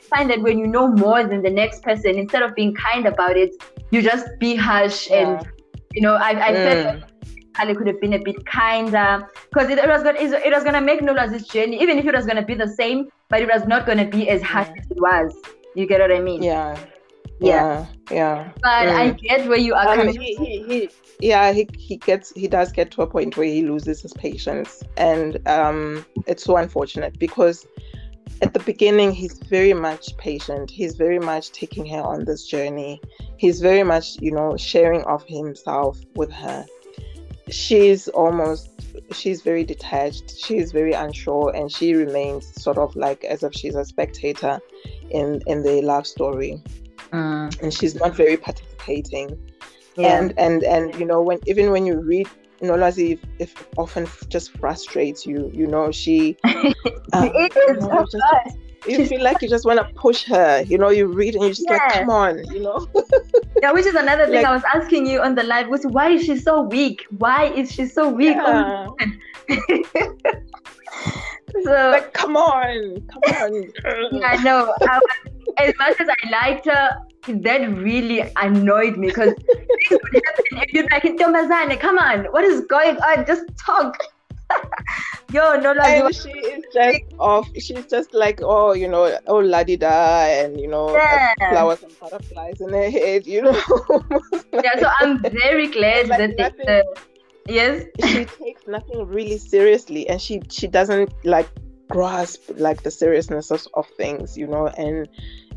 [0.09, 3.37] Find that when you know more than the next person, instead of being kind about
[3.37, 3.51] it,
[3.91, 5.09] you just be harsh.
[5.09, 5.21] Yeah.
[5.21, 5.47] And
[5.93, 6.85] you know, I, I felt Mm.
[6.85, 7.03] like
[7.59, 10.81] Ali could have been a bit kinder because it, it was gonna it was gonna
[10.81, 13.85] make Nola's journey, even if it was gonna be the same, but it was not
[13.85, 14.79] gonna be as harsh Mm.
[14.79, 15.35] as it was.
[15.75, 16.43] You get what I mean?
[16.43, 16.77] Yeah.
[17.39, 17.63] Yeah.
[17.63, 17.85] Yeah.
[18.11, 18.51] Yeah.
[18.61, 19.19] But I Mm.
[19.21, 20.19] get where you are Um, coming.
[20.21, 20.89] he, he, he,
[21.21, 24.83] yeah, he, he gets he does get to a point where he loses his patience,
[24.97, 27.65] and um, it's so unfortunate because
[28.41, 30.71] at the beginning he's very much patient.
[30.71, 33.01] He's very much taking her on this journey.
[33.37, 36.65] He's very much you know sharing of himself with her.
[37.49, 38.69] She's almost
[39.11, 40.37] she's very detached.
[40.37, 44.59] She's very unsure, and she remains sort of like as if she's a spectator
[45.09, 46.61] in in the love story,
[47.11, 49.35] Mm, and she's not very participating
[49.95, 50.19] yeah.
[50.19, 52.27] and and and you know when even when you read
[52.61, 56.51] Nolazi if, if often just frustrates you you know she uh,
[57.13, 60.89] it you know, just- you feel like you just want to push her you know
[60.89, 62.87] you read and you just like come on you know
[63.61, 66.09] Yeah, which is another thing Like- I was asking you on the live was why
[66.11, 67.05] is she so weak?
[67.17, 68.37] Why is she so weak?
[68.37, 68.87] yeah.
[71.63, 73.53] so like come on come on
[74.11, 74.73] Yeah, I know.
[74.81, 75.17] I was,
[75.65, 76.89] as much as I liked her,
[77.27, 82.25] that really annoyed me because things would happen and you'd be like, Ntombazane, come on,
[82.25, 83.25] what is going on?
[83.25, 83.97] Just talk.
[85.31, 89.37] Yo, no, like, and she is just off she's just like oh you know oh
[89.37, 91.33] la di da and you know Yeah.
[91.51, 93.51] flowers and butterflies in her head you know
[94.53, 96.81] yeah, so I'm very glad Like that they, nothing- uh,
[97.47, 101.47] yes, she takes nothing really seriously and she she doesn't like
[101.89, 105.07] grasp like the seriousness of, of things you know and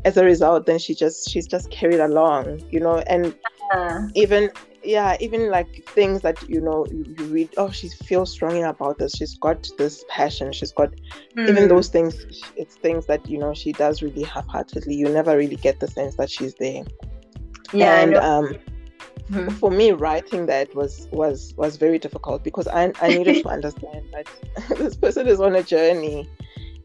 [0.05, 3.35] as a result then she just she's just carried along you know and
[3.71, 4.49] uh, even
[4.83, 8.97] yeah even like things that you know you, you read oh she feels strongly about
[8.99, 9.15] this.
[9.15, 10.51] She's got this passion.
[10.51, 10.89] She's got
[11.47, 14.95] even hmm, those things it's things that you know she does really half-heartedly.
[14.95, 16.83] You never really get the sense that she's there.
[17.73, 18.55] Yeah, and um
[19.29, 19.49] Mhm.
[19.59, 24.05] for me writing that was was was very difficult because i i needed to understand
[24.13, 24.27] that
[24.77, 26.29] this person is on a journey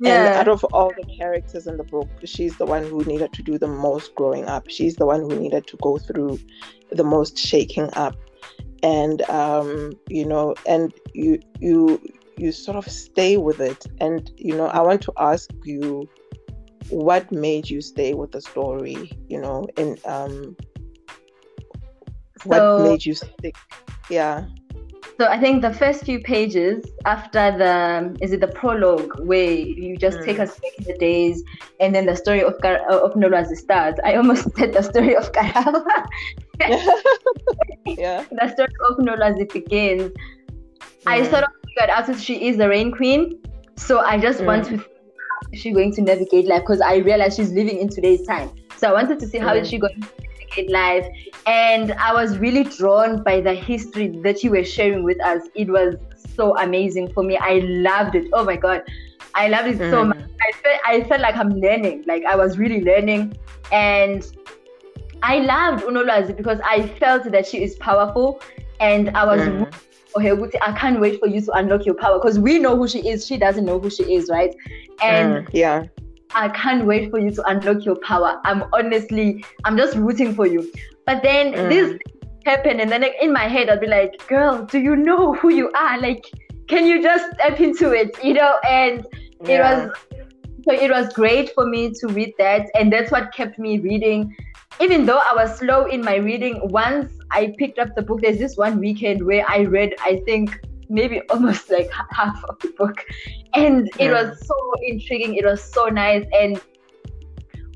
[0.04, 3.32] and yeah, out of all the characters in the book she's the one who needed
[3.32, 4.68] to do the most growing up.
[4.68, 6.38] She's the one who needed to go through
[6.90, 8.16] the most shaking up.
[8.82, 12.00] And um you know and you you
[12.36, 13.84] you sort of stay with it.
[14.00, 16.08] And you know i want to ask you
[16.90, 20.56] what made you stay with the story you know and um
[22.44, 23.56] what So- made you stick?
[24.08, 24.46] Yeah
[25.20, 29.96] So I think the first few pages after the is it the prologue where you
[29.98, 30.24] just Mm.
[30.24, 31.42] take us back in the days,
[31.80, 33.98] and then the story of Gar- uh, of Nolwazi starts.
[34.04, 35.84] I almost said the story of Karawa.
[37.98, 40.12] yeah the story of Nolwazi begins.
[41.06, 41.30] I Mm.
[41.30, 43.40] sort of figured out that she is the rain queen,
[43.76, 44.70] so I just want Mm.
[44.70, 48.26] to how is she going to navigate life because I realized she's living in today's
[48.26, 48.50] time.
[48.76, 49.70] So I wanted to see how is Mm.
[49.70, 50.08] she going to
[50.40, 51.06] navigate life,
[51.48, 55.42] and I was really drawn by the history that you were sharing with us.
[55.54, 55.96] It was
[56.36, 57.38] so amazing for me.
[57.38, 58.26] I loved it.
[58.34, 58.82] Oh my god,
[59.34, 60.08] I loved it so Mm.
[60.08, 60.18] much.
[60.42, 62.04] I felt I felt like I'm learning.
[62.06, 63.34] Like I was really learning,
[63.72, 64.24] and
[65.22, 68.42] I loved Unolwazi because I felt that she is powerful,
[68.80, 69.72] and I was Mm.
[70.12, 70.50] for her.
[70.62, 73.26] I can't wait for you to unlock your power because we know who she is.
[73.26, 74.54] She doesn't know who she is, right?
[75.00, 75.48] And Mm.
[75.52, 75.84] yeah
[76.34, 78.40] I can't wait for you to unlock your power.
[78.44, 80.70] I'm honestly, I'm just rooting for you.
[81.06, 81.68] But then Mm.
[81.68, 81.98] this
[82.44, 85.50] happened, and then like, in my head, I'll be like, girl, do you know who
[85.50, 85.98] you are?
[85.98, 86.24] Like,
[86.68, 88.16] can you just step into it?
[88.22, 88.56] You know?
[88.68, 89.06] And
[89.48, 89.90] it was
[90.64, 94.34] so it was great for me to read that, and that's what kept me reading.
[94.80, 98.38] Even though I was slow in my reading, once I picked up the book, there's
[98.38, 103.04] this one weekend where I read, I think maybe almost like half of the book,
[103.54, 105.34] and it was so intriguing.
[105.34, 106.60] It was so nice, and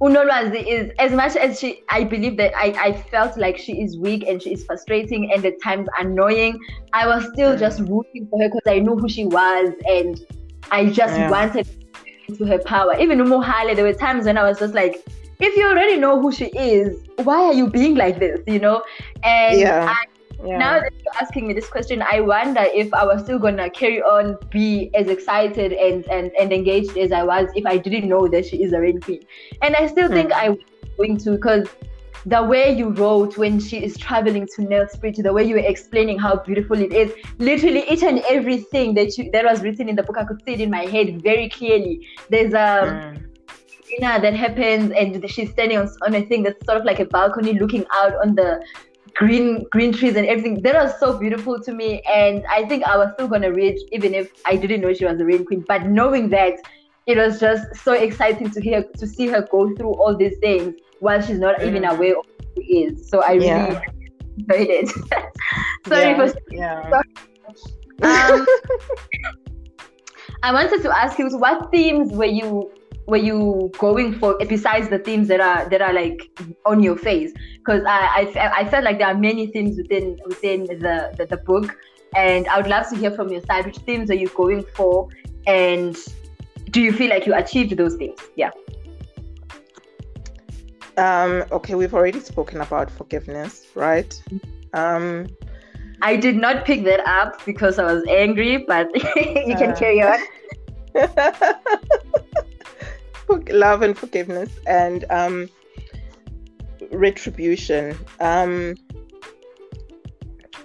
[0.03, 3.97] Unolwazi is as much as she I believe that I, I felt like she is
[3.99, 6.59] weak and she is frustrating and at times annoying.
[6.93, 7.61] I was still Mm.
[7.61, 10.19] just rooting for her because I knew who she was and
[10.73, 11.29] I just Yeah.
[11.29, 11.67] wanted
[12.39, 12.97] to her power.
[12.99, 14.97] Even Umuhale, there were times when I was just like,
[15.41, 18.41] if you already know who she is, why are you being like this?
[18.47, 18.83] You know?
[19.23, 19.85] And Yeah.
[19.87, 20.05] I
[20.45, 20.59] yeah.
[20.59, 24.03] now that you're asking me this question, I wonder if I was still gonna carry
[24.03, 28.29] on, be as excited and and, and engaged as I was if I didn't know
[28.29, 29.23] that she is a rain queen.
[29.63, 30.15] And I still mm.
[30.15, 30.59] think I was
[30.97, 31.69] going to because
[32.27, 36.19] the way you wrote when she is traveling to Nelspruit, the way you were explaining
[36.19, 40.03] how beautiful it is, literally each and everything that you that was written in the
[40.03, 42.07] book, I could see it in my head very clearly.
[42.31, 43.29] There's a um,
[44.01, 44.23] mm.
[44.23, 47.59] that happens, and she's standing on, on a thing that's sort of like a balcony,
[47.59, 48.63] looking out on the
[49.15, 50.63] green green trees and everything.
[50.63, 54.15] That was so beautiful to me, and I think I was still gonna read even
[54.15, 55.65] if I didn't know she was a rain queen.
[55.67, 56.55] But knowing that,
[57.07, 60.75] it was just so exciting to hear to see her go through all these things
[61.01, 61.67] while she's not mm.
[61.67, 63.09] even aware of who she is.
[63.09, 63.67] So I yeah.
[63.67, 63.81] really
[64.39, 64.89] enjoyed it.
[65.87, 66.27] Sorry yeah.
[66.27, 67.01] for yeah.
[68.03, 68.47] Um,
[70.45, 72.73] I wanted to ask you, what themes were you
[73.07, 76.31] were you going for besides the themes that are that are like
[76.67, 77.33] on your face?
[77.65, 81.37] Because I, I I felt like there are many themes within within the, the the
[81.37, 81.77] book,
[82.17, 83.67] and I would love to hear from your side.
[83.67, 85.09] Which themes are you going for,
[85.47, 85.97] and
[86.71, 88.19] do you feel like you achieved those things?
[88.37, 88.51] Yeah.
[90.97, 94.21] Um, okay, we've already spoken about forgiveness, right?
[94.75, 95.29] Um,
[96.03, 100.03] I did not pick that up because I was angry, but you can uh, carry
[100.03, 100.19] on.
[103.51, 105.49] Love and forgiveness and um,
[106.93, 107.97] retribution.
[108.21, 108.75] Um,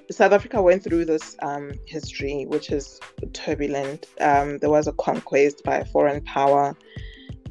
[0.09, 2.99] South Africa went through this um, history, which is
[3.33, 4.05] turbulent.
[4.21, 6.75] Um, there was a conquest by a foreign power,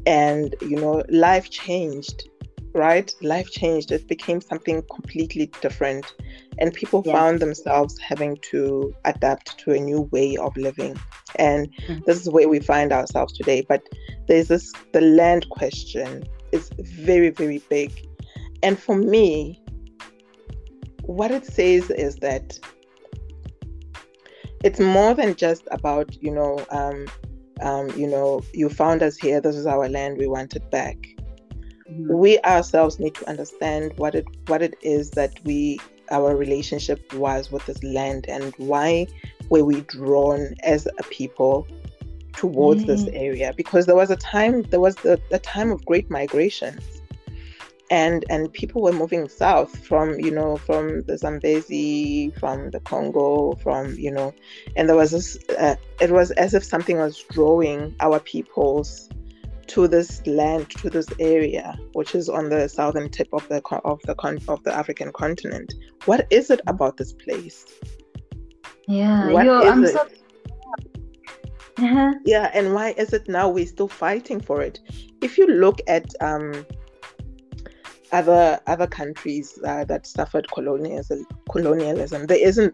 [0.07, 2.29] and you know, life changed
[2.77, 3.13] right?
[3.23, 3.91] Life changed.
[3.91, 6.15] It became something completely different.
[6.59, 7.15] And people yeah.
[7.15, 10.97] found themselves having to adapt to a new way of living.
[11.37, 12.01] And mm-hmm.
[12.07, 13.65] this is where we find ourselves today.
[13.67, 13.83] But
[14.29, 18.07] there's this the land question is very, very big.
[18.63, 19.63] And for me,
[21.03, 22.59] what it says is that
[24.65, 27.07] it's more than just about, you know, um,
[27.61, 30.97] um, you know, you found us here, this is our land, we want it back
[31.91, 32.13] mm-hmm.
[32.13, 35.79] we ourselves need to understand what it what it is that we
[36.11, 39.07] our relationship was with this land and why
[39.49, 41.67] were we drawn as a people
[42.33, 42.87] towards mm.
[42.87, 46.96] this area because there was a time there was the, the time of great migrations
[47.91, 53.55] and and people were moving south from you know from the Zambezi from the Congo
[53.63, 54.35] from you know
[54.77, 59.09] and there was this uh, it was as if something was drawing our peoples
[59.69, 64.01] to this land, to this area, which is on the southern tip of the of
[64.03, 64.15] the
[64.49, 65.75] of the African continent.
[66.05, 67.65] What is it about this place?
[68.87, 69.93] Yeah, what yo, I'm it?
[69.93, 70.09] so.
[71.79, 72.15] Uh-huh.
[72.25, 74.81] Yeah, and why is it now we're still fighting for it?
[75.21, 76.65] If you look at um,
[78.17, 82.73] other other countries uh, that suffered colonialism, colonialism, there isn't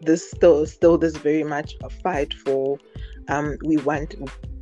[0.00, 2.78] this still still this very much a fight for
[3.28, 4.14] um, we want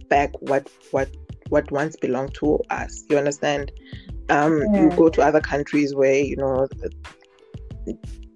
[0.09, 1.09] back what what
[1.49, 3.05] what once belonged to us.
[3.09, 3.71] You understand?
[4.29, 4.83] Um, yeah.
[4.83, 6.67] You go to other countries where you know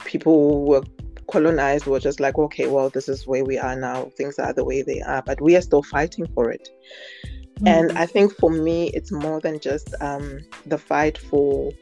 [0.04, 0.84] people were
[1.26, 4.10] colonized were just like, okay, well, this is where we are now.
[4.16, 6.68] Things are the way they are, but we are still fighting for it.
[7.60, 7.66] Mm-hmm.
[7.66, 11.72] And I think for me, it's more than just um, the fight for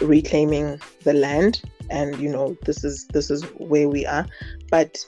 [0.00, 4.26] reclaiming the land and you know this is this is where we are
[4.70, 5.04] but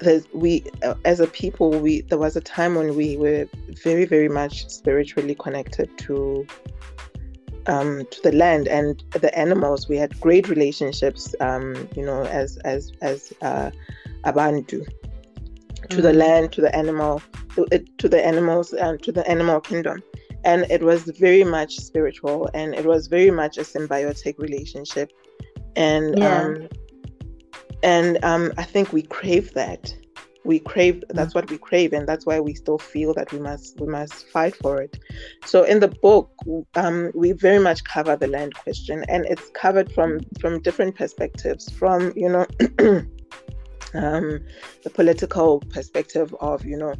[0.00, 3.48] there's we uh, as a people we there was a time when we were
[3.82, 6.46] very very much spiritually connected to
[7.66, 9.88] um, to the land and the animals.
[9.88, 13.70] We had great relationships, um, you know, as as as uh,
[14.24, 14.86] Abantu,
[15.90, 16.02] to mm.
[16.02, 17.22] the land, to the animal,
[17.54, 17.66] to,
[17.98, 20.02] to the animals, and to the animal kingdom.
[20.44, 25.12] And it was very much spiritual, and it was very much a symbiotic relationship.
[25.76, 26.42] And yeah.
[26.42, 26.68] um,
[27.82, 29.94] and um, I think we crave that.
[30.44, 30.96] We crave.
[30.96, 31.14] Mm.
[31.14, 34.28] That's what we crave, and that's why we still feel that we must we must
[34.28, 34.98] fight for it.
[35.44, 36.32] So in the book,
[36.74, 41.70] um, we very much cover the land question, and it's covered from from different perspectives.
[41.70, 42.46] From you know.
[43.94, 44.40] um,
[44.82, 46.94] the political perspective of you know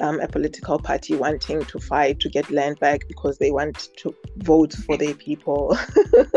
[0.00, 4.14] um, a political party wanting to fight to get land back because they want to
[4.38, 5.76] vote for their people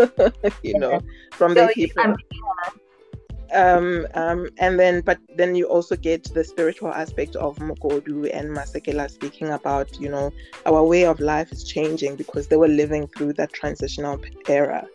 [0.64, 2.04] you know from so, their people.
[2.04, 2.16] um,
[3.52, 8.50] um, um, and then but then you also get the spiritual aspect of Mugodu and
[8.56, 10.32] Masekela speaking about you know
[10.66, 14.88] our way of life is changing because they were living through that transitional era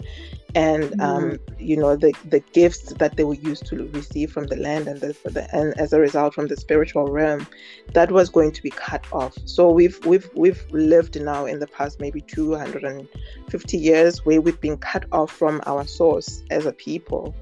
[0.54, 1.00] and mm-hmm.
[1.00, 4.86] um, you know the the gifts that they were used to receive from the land
[4.86, 7.46] and the, the, and as a result from the spiritual realm
[7.92, 11.66] that was going to be cut off so we've we've we've lived now in the
[11.66, 17.34] past maybe 250 years where we've been cut off from our source as a people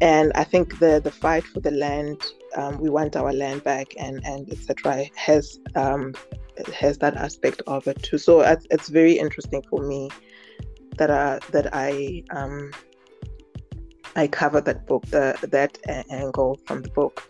[0.00, 2.24] and I think the the fight for the land,
[2.56, 5.04] um, we want our land back, and and etc.
[5.14, 6.14] has um,
[6.74, 8.18] has that aspect of it too.
[8.18, 10.08] So it's, it's very interesting for me
[10.98, 12.72] that I, that I um,
[14.16, 15.78] I cover that book, the, that
[16.10, 17.26] angle from the book.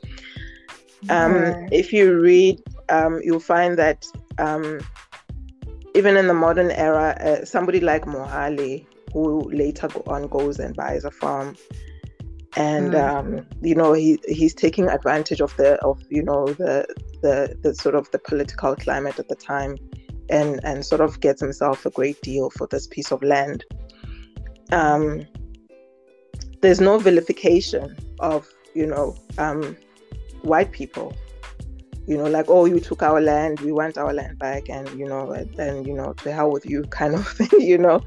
[1.08, 1.68] Um.
[1.72, 4.06] If you read, um, you'll find that
[4.38, 4.80] um,
[5.94, 11.04] even in the modern era, uh, somebody like Mohale, who later on goes and buys
[11.04, 11.56] a farm,
[12.56, 13.08] and mm.
[13.08, 16.86] um, you know he he's taking advantage of the of you know the
[17.22, 19.76] the the sort of the political climate at the time,
[20.30, 23.64] and and sort of gets himself a great deal for this piece of land.
[24.72, 25.26] Um,
[26.60, 29.76] there's no vilification of you know um,
[30.42, 31.14] white people
[32.06, 35.06] you know like oh you took our land we want our land back and you
[35.06, 38.00] know and you know to hell with you kind of thing you know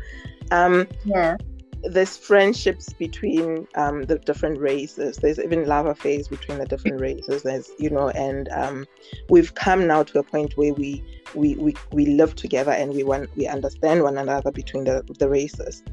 [0.52, 1.38] um yeah
[1.84, 5.18] there's friendships between um, the different races.
[5.18, 7.44] There's even love affairs between the different races.
[7.44, 8.86] There's you know, and um,
[9.30, 11.04] we've come now to a point where we
[11.36, 15.30] we we, we live together and we want we understand one another between the the
[15.30, 15.84] races,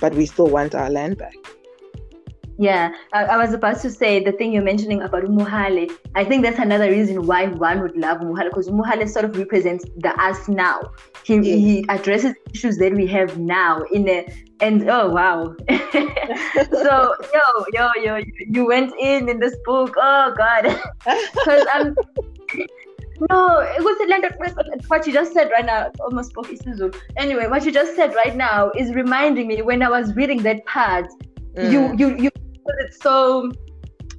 [0.00, 1.34] but we still want our land back.
[2.56, 5.90] Yeah, I, I, was about to say the thing you're mentioning about Mohale.
[6.14, 9.84] I think that's another reason why one would love Mohale because Mohale sort of represents
[9.96, 10.92] the us now.
[11.24, 11.56] He, yeah.
[11.56, 14.28] he addresses issues that we have now in a
[14.60, 15.54] and oh wow.
[15.68, 19.94] so yo yo yo you went in in this book.
[19.96, 20.62] Oh god,
[21.04, 21.94] because I'm.
[23.30, 25.90] No, it was like what you just said right now.
[26.00, 26.94] Almost spoke Isizulu.
[27.16, 30.64] Anyway, what you just said right now is reminding me when I was reading that
[30.66, 31.06] part.
[31.54, 31.70] Mm.
[31.70, 32.30] You you you
[32.80, 33.52] it's so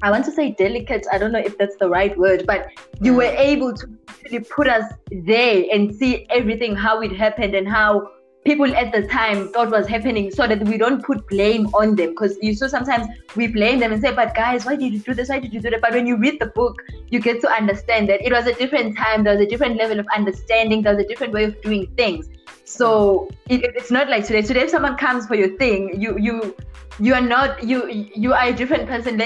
[0.02, 1.06] I want to say delicate.
[1.12, 2.68] I don't know if that's the right word, but
[3.02, 3.18] you mm.
[3.18, 3.88] were able to
[4.24, 8.08] really put us there and see everything, how it happened, and how
[8.46, 12.12] people at the time thought was happening, so that we don't put blame on them.
[12.12, 15.14] Because you so sometimes we blame them and say, "But guys, why did you do
[15.14, 15.30] this?
[15.30, 18.10] Why did you do that?" But when you read the book, you get to understand
[18.10, 19.24] that it was a different time.
[19.24, 20.84] There was a different level of understanding.
[20.84, 22.30] There was a different way of doing things.
[22.64, 24.42] So it, it's not like today.
[24.42, 26.56] Today, if someone comes for your thing, you you
[27.00, 29.18] you are not you you are a different person.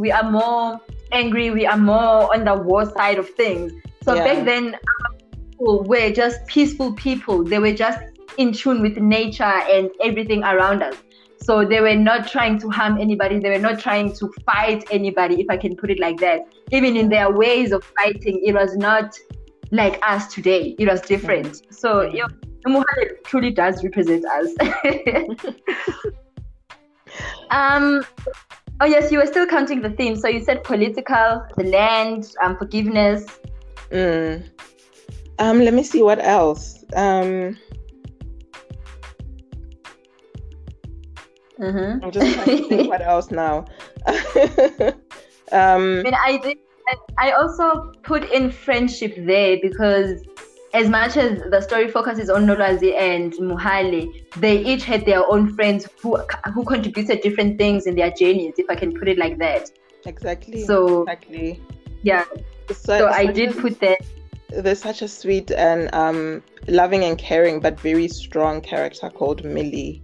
[0.00, 0.80] We are more
[1.12, 1.50] angry.
[1.50, 3.72] We are more on the war side of things.
[4.02, 4.24] So yeah.
[4.24, 4.76] back then,
[5.50, 7.44] people were just peaceful people.
[7.44, 7.98] They were just
[8.38, 10.94] in tune with nature and everything around us.
[11.42, 13.38] So they were not trying to harm anybody.
[13.38, 16.40] They were not trying to fight anybody, if I can put it like that.
[16.72, 19.16] Even in their ways of fighting, it was not
[19.70, 20.74] like us today.
[20.78, 21.62] It was different.
[21.72, 22.28] So you know,
[22.66, 24.48] Mohale truly does represent us.
[27.50, 28.04] um,
[28.80, 30.20] oh yes, you were still counting the themes.
[30.20, 33.26] So you said political, the land, um, forgiveness.
[33.90, 34.48] Mm.
[35.38, 36.84] Um, let me see what else.
[36.94, 37.56] Um,
[41.58, 42.04] mm-hmm.
[42.04, 43.66] I'm just trying to think what else now.
[44.06, 44.94] um,
[45.52, 46.58] I mean, I did.
[47.18, 50.22] I also put in friendship there because
[50.74, 55.54] as much as the story focuses on Nolwazi and Mohale, they each had their own
[55.54, 56.16] friends who
[56.54, 59.70] who contributed different things in their journeys, if I can put it like that.
[60.04, 60.64] Exactly.
[60.64, 61.60] So exactly.
[62.02, 62.24] Yeah.
[62.68, 63.98] So, so I did a, put that.
[64.50, 70.02] There's such a sweet and um, loving and caring but very strong character called Millie.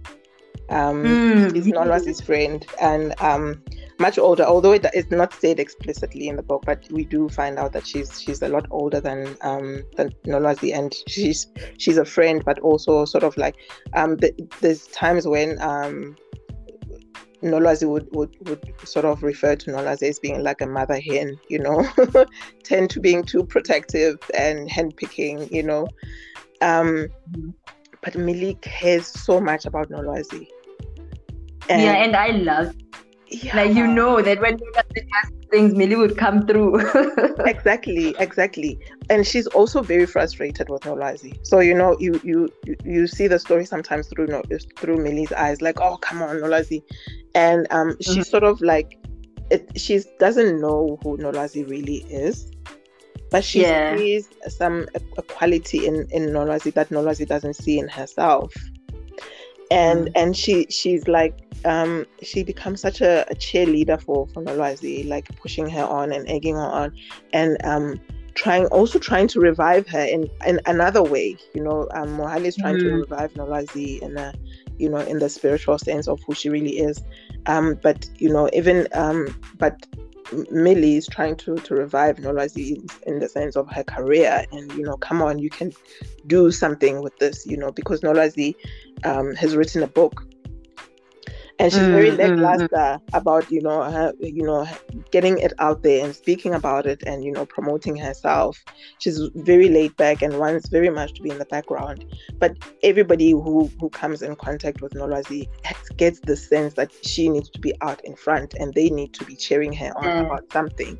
[0.69, 1.55] Um, mm.
[1.55, 3.61] He's Nolwazi's friend, and um,
[3.99, 7.57] much older, although it is not said explicitly in the book, but we do find
[7.57, 11.47] out that she's she's a lot older than um than Nolwazi, and she's
[11.77, 13.55] she's a friend, but also sort of like
[13.93, 16.15] um the, there's times when um
[17.45, 21.37] Nolwazi would, would, would sort of refer to Nolwazi as being like a mother hen,
[21.47, 21.87] you know,
[22.63, 25.87] tend to being too protective and hen picking, you know.
[26.61, 27.49] Um, mm-hmm.
[28.01, 30.47] but Millie cares so much about Nolwazi.
[31.69, 32.75] And yeah, and I love
[33.43, 33.55] yeah.
[33.55, 34.59] like you know that when
[35.51, 36.79] things millie would come through
[37.45, 41.37] exactly exactly and she's also very frustrated with Nolwazi.
[41.45, 42.49] so you know you you
[42.83, 44.27] you see the story sometimes through
[44.77, 46.81] through millie's eyes like oh come on Nolwazi.
[47.33, 48.13] and um mm-hmm.
[48.13, 48.97] she's sort of like
[49.51, 52.51] it, she doesn't know who Nolwazi really is
[53.31, 53.95] but she yeah.
[53.95, 58.53] sees some a, a quality in in Nolwazi that Nolwazi doesn't see in herself
[59.71, 60.11] and mm.
[60.15, 65.35] and she she's like um, she becomes such a, a cheerleader for for Nolwazi, like
[65.37, 66.93] pushing her on and egging her on,
[67.33, 67.99] and um,
[68.35, 71.37] trying also trying to revive her in in another way.
[71.53, 72.81] You know, um, Mohale is trying mm.
[72.81, 74.33] to revive Nolwazi in a
[74.77, 77.03] you know in the spiritual sense of who she really is.
[77.47, 79.85] Um, but you know, even um, but
[80.51, 84.83] Millie is trying to to revive Nolwazi in, the sense of her career, and you
[84.83, 85.71] know, come on, you can
[86.27, 88.55] do something with this, you know, because Nolwazi
[89.03, 90.25] um, has written a book
[91.59, 94.67] and she's mm, very mm, lackluster mm, about you know her, you know
[95.11, 98.61] getting it out there and speaking about it and you know promoting herself
[98.99, 102.05] she's very laid back and wants very much to be in the background
[102.39, 105.47] but everybody who who comes in contact with Nolwazi
[105.97, 109.25] gets the sense that she needs to be out in front and they need to
[109.25, 110.25] be cheering her on mm.
[110.25, 110.99] about something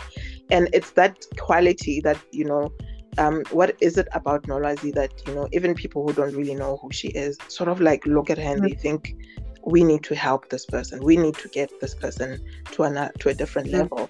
[0.50, 2.72] and it's that quality that you know
[3.18, 6.78] um, what is it about Nolwazi that you know even people who don't really know
[6.82, 8.70] who she is sort of like look at her and mm.
[8.70, 9.16] they think
[9.66, 12.40] we need to help this person we need to get this person
[12.72, 13.80] to a to a different mm.
[13.80, 14.10] level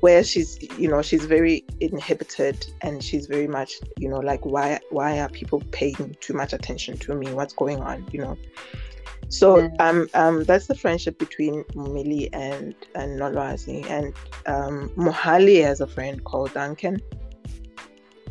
[0.00, 4.78] where she's you know she's very inhibited and she's very much you know like why
[4.90, 8.36] why are people paying too much attention to me what's going on you know
[9.28, 9.68] so yeah.
[9.80, 13.84] um, um, that's the friendship between Millie and and Nolwazi.
[13.90, 14.14] And
[14.46, 17.00] um, Mohale has a friend called Duncan.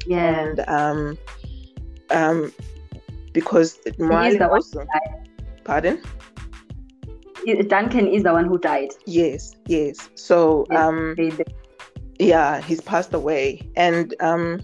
[0.07, 0.39] Yeah.
[0.39, 1.17] And um,
[2.11, 2.53] um,
[3.33, 4.85] because Mohale also.
[5.63, 6.01] Pardon.
[7.67, 8.89] Duncan is the one who died.
[9.05, 10.09] Yes, yes.
[10.15, 11.15] So um,
[12.19, 14.61] yeah, he's passed away, and um,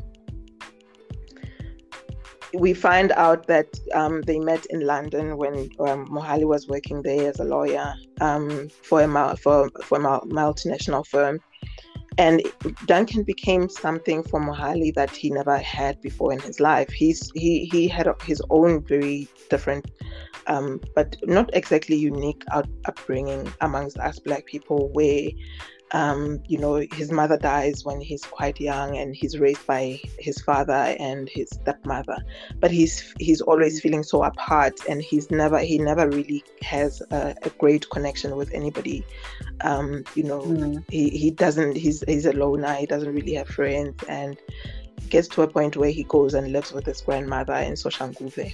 [2.53, 7.29] we find out that um, they met in London when um, Mohale was working there
[7.29, 11.39] as a lawyer um, for a for for a multinational firm,
[12.17, 12.41] and
[12.85, 16.89] Duncan became something for Mohale that he never had before in his life.
[16.89, 19.89] He's he he had his own very different,
[20.47, 25.29] um, but not exactly unique out, upbringing amongst us Black people, where
[25.93, 30.39] um, you know, his mother dies when he's quite young, and he's raised by his
[30.41, 32.17] father and his stepmother.
[32.59, 37.35] But he's he's always feeling so apart, and he's never he never really has a,
[37.43, 39.05] a great connection with anybody.
[39.61, 40.83] Um, you know, mm.
[40.89, 41.75] he he doesn't.
[41.75, 42.73] He's he's a loner.
[42.75, 44.37] He doesn't really have friends, and
[45.09, 48.53] gets to a point where he goes and lives with his grandmother in Soshanguve.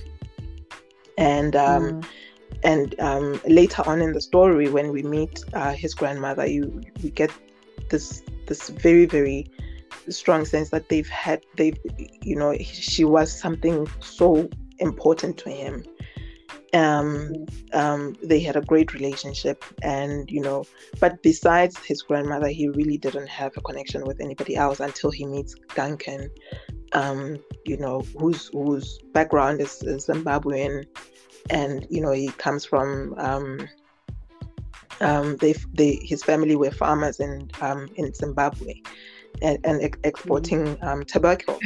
[1.17, 2.05] And um, mm.
[2.63, 7.09] and um, later on in the story when we meet uh, his grandmother you we
[7.09, 7.31] get
[7.89, 9.47] this this very very
[10.09, 11.73] strong sense that they've had they
[12.21, 14.49] you know she was something so
[14.79, 15.83] important to him.
[16.73, 17.33] Um,
[17.71, 20.65] um, they had a great relationship and you know
[20.99, 25.25] but besides his grandmother he really didn't have a connection with anybody else until he
[25.25, 26.29] meets duncan.
[26.93, 30.85] Um, you know whose whose background is, is zimbabwean
[31.49, 33.67] and you know he comes from um,
[35.01, 38.81] um, they, they his family were farmers in um, in Zimbabwe
[39.41, 40.87] and, and exporting mm-hmm.
[40.87, 41.59] um, tobacco.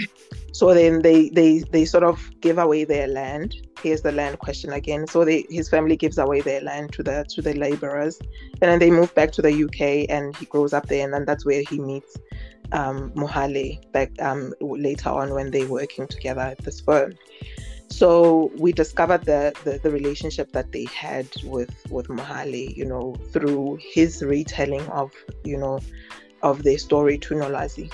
[0.53, 3.55] So then they, they they sort of give away their land.
[3.81, 5.07] Here's the land question again.
[5.07, 8.79] So they, his family gives away their land to the to the laborers, and then
[8.79, 11.63] they move back to the UK, and he grows up there, and then that's where
[11.69, 12.17] he meets
[12.72, 17.13] um, Mohale back um, later on when they're working together at this firm
[17.91, 23.15] so we discovered the, the, the relationship that they had with with Mohale, you know,
[23.32, 25.11] through his retelling of
[25.43, 25.80] you know
[26.41, 27.91] of their story to Nolwazi.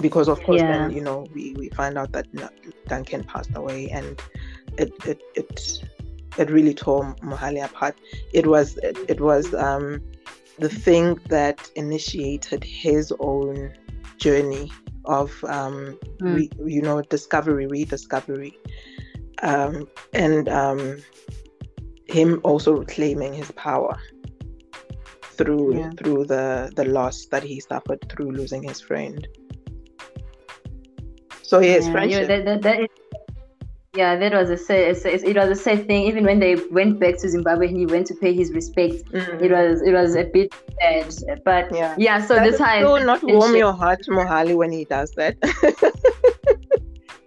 [0.00, 0.86] Because of course, yeah.
[0.86, 2.26] then you know we, we find out that
[2.86, 4.20] Duncan passed away, and
[4.76, 5.82] it it it,
[6.36, 7.98] it really tore Mohale apart.
[8.34, 10.02] It was it, it was um,
[10.58, 13.72] the thing that initiated his own
[14.18, 14.70] journey
[15.04, 16.36] of um, mm.
[16.36, 18.56] re, you know discovery rediscovery
[19.42, 20.98] um, and um,
[22.06, 23.98] him also reclaiming his power
[25.22, 25.90] through yeah.
[25.98, 29.26] through the the loss that he suffered through losing his friend
[31.42, 32.28] so yes yeah, friendship.
[32.28, 32.88] that, that, that is,
[33.94, 37.18] yeah that was a sad, it was a sad thing even when they went back
[37.18, 39.44] to zimbabwe and he went to pay his respects mm-hmm.
[39.44, 43.22] it was it was a bit sad but yeah yeah so this time still not
[43.22, 45.36] warm your heart mohale when he does that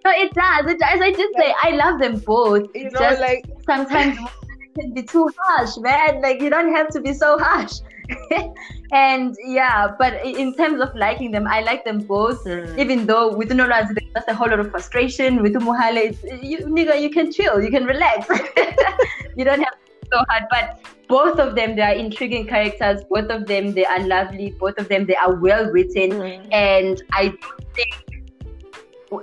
[0.06, 0.72] No, it does.
[0.72, 2.70] It, as I did say, I love them both.
[2.76, 4.20] It's you know, just like sometimes
[4.60, 6.22] it can be too harsh, man.
[6.22, 7.80] Like you don't have to be so harsh.
[8.92, 12.44] and yeah, but in terms of liking them, I like them both.
[12.46, 12.78] Mm.
[12.78, 15.42] Even though with Nolwazi there's just a whole lot of frustration.
[15.42, 18.28] With Mohale, you nigga, you can chill, you can relax.
[19.36, 20.44] you don't have to so hard.
[20.50, 23.04] But both of them, they are intriguing characters.
[23.10, 24.52] Both of them, they are lovely.
[24.52, 26.12] Both of them, they are well written.
[26.12, 26.48] Mm.
[26.52, 27.34] And I
[27.76, 28.05] think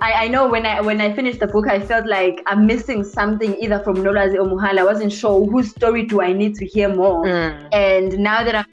[0.01, 3.03] I, I know when I when I finished the book, I felt like I'm missing
[3.03, 4.79] something either from Nolwazi or Mohale.
[4.79, 7.25] I wasn't sure whose story do I need to hear more.
[7.25, 7.69] Mm.
[7.71, 8.65] And now that I'm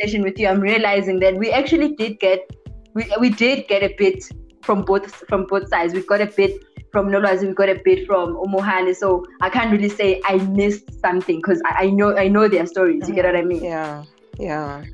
[0.00, 2.48] session with you, I'm realizing that we actually did get
[2.94, 4.24] we, we did get a bit
[4.62, 5.94] from both from both sides.
[5.94, 6.52] We got a bit
[6.92, 8.94] from Nolwazi, we got a bit from Mohale.
[8.94, 12.66] So I can't really say I missed something because I, I know I know their
[12.66, 13.08] stories.
[13.08, 13.64] You get what I mean?
[13.64, 14.04] Yeah,
[14.38, 14.84] yeah.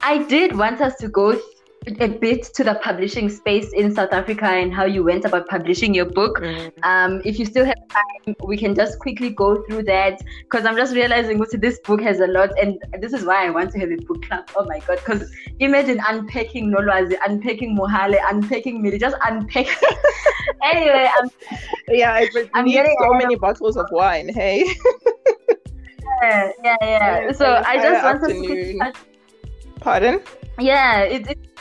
[0.00, 1.40] I did want us to go
[1.86, 5.94] a bit to the publishing space in South Africa and how you went about publishing
[5.94, 6.38] your book.
[6.38, 6.72] Mm.
[6.84, 10.76] Um, if you still have time, we can just quickly go through that because I'm
[10.76, 13.78] just realizing what this book has a lot, and this is why I want to
[13.80, 14.48] have a book club.
[14.56, 14.98] Oh my god!
[15.04, 19.74] Because imagine unpacking Nolwazi, unpacking Mohale, unpacking Miri, just unpacking.
[20.62, 21.30] anyway, I'm,
[21.88, 24.28] yeah, but I'm getting so many bottles of wine.
[24.28, 24.72] Hey.
[26.22, 27.32] yeah, yeah, yeah.
[27.32, 28.92] So I just want to.
[29.80, 30.20] Pardon?
[30.60, 31.51] Yeah, it, it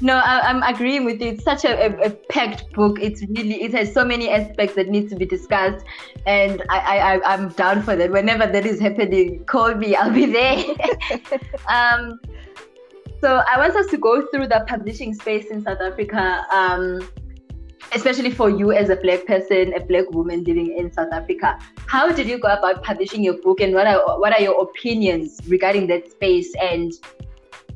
[0.00, 1.28] no, I, am agreeing with you.
[1.28, 2.98] It's such a, a, a, packed book.
[3.00, 5.84] It's really it has so many aspects that need to be discussed,
[6.26, 8.10] and I, I I'm down for that.
[8.10, 9.96] Whenever that is happening, call me.
[9.96, 10.64] I'll be there.
[11.68, 12.20] um,
[13.20, 16.46] so I want us to go through the publishing space in South Africa.
[16.52, 17.08] Um,
[17.92, 21.58] especially for you as a black person, a black woman living in South Africa.
[21.86, 25.40] How did you go about publishing your book, and what are what are your opinions
[25.48, 26.92] regarding that space and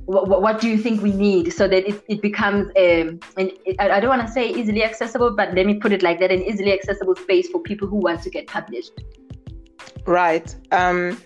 [0.06, 4.00] what, what do you think we need so that it, it becomes um, an, I
[4.00, 6.72] don't want to say easily accessible, but let me put it like that, an easily
[6.72, 8.92] accessible space for people who want to get published.
[10.06, 10.54] Right.
[10.72, 11.18] Um,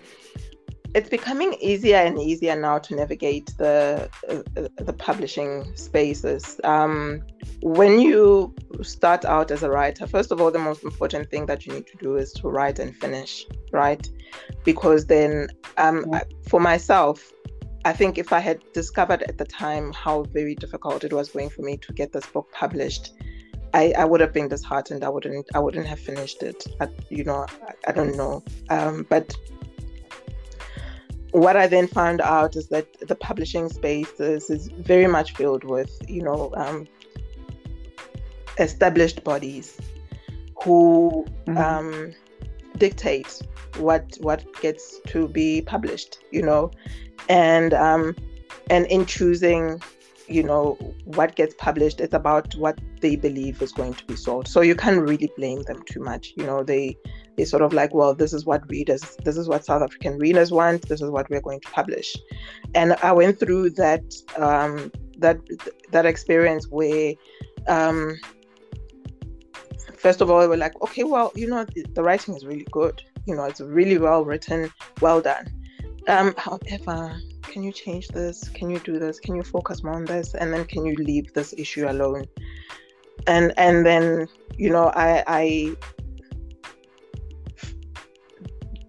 [0.93, 6.59] it's becoming easier and easier now to navigate the uh, the publishing spaces.
[6.63, 7.21] Um,
[7.61, 11.65] when you start out as a writer, first of all, the most important thing that
[11.65, 14.09] you need to do is to write and finish, right?
[14.63, 16.23] Because then, um, yeah.
[16.47, 17.31] for myself,
[17.87, 21.49] I think if I had discovered at the time how very difficult it was going
[21.49, 23.13] for me to get this book published,
[23.73, 25.05] I, I would have been disheartened.
[25.05, 26.67] I wouldn't I wouldn't have finished it.
[26.81, 28.43] I, you know, I, I don't know.
[28.69, 29.33] Um, but
[31.31, 35.63] what I then found out is that the publishing space is, is very much filled
[35.63, 36.87] with, you know, um,
[38.59, 39.79] established bodies
[40.61, 41.57] who mm-hmm.
[41.57, 42.13] um,
[42.77, 43.41] dictate
[43.77, 46.19] what what gets to be published.
[46.31, 46.71] You know,
[47.29, 48.15] and um,
[48.69, 49.81] and in choosing
[50.27, 50.73] you know
[51.05, 54.47] what gets published it's about what they believe is going to be sold.
[54.47, 56.63] So you can't really blame them too much you know?
[56.63, 56.97] They
[57.37, 60.51] they sort of like well this is what readers this is what south african readers
[60.51, 62.15] want this is what we're going to publish.
[62.75, 64.03] And i went through that
[64.37, 65.39] um, that
[65.91, 67.13] that experience where
[67.67, 68.17] um,
[69.97, 72.67] first of all we were like okay well you know the, the writing is really
[72.71, 74.71] good you know it's really well written
[75.01, 75.47] well done
[76.07, 78.47] um, however, can you change this?
[78.49, 79.19] Can you do this?
[79.19, 80.33] Can you focus more on this?
[80.35, 82.25] And then can you leave this issue alone?
[83.27, 84.27] And and then
[84.57, 85.75] you know I I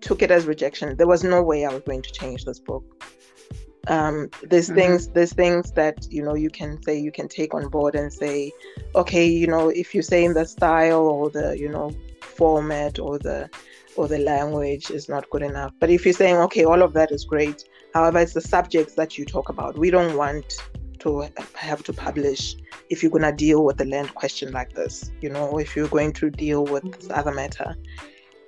[0.01, 0.97] took it as rejection.
[0.97, 2.85] There was no way I was going to change this book.
[3.89, 4.77] Um, there's mm-hmm.
[4.77, 8.13] things there's things that you know you can say you can take on board and
[8.13, 8.53] say,
[8.95, 13.49] okay, you know if you're saying the style or the you know format or the
[13.97, 15.73] or the language is not good enough.
[15.81, 17.65] But if you're saying, okay, all of that is great,
[17.95, 19.77] however, it's the subjects that you talk about.
[19.77, 20.63] We don't want
[21.01, 22.57] to have to publish
[22.91, 25.89] if you're going to deal with the land question like this, you know, if you're
[25.89, 27.01] going to deal with mm-hmm.
[27.01, 27.77] this other matter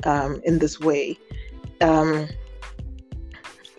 [0.04, 1.18] um, in this way.
[1.80, 2.28] Um,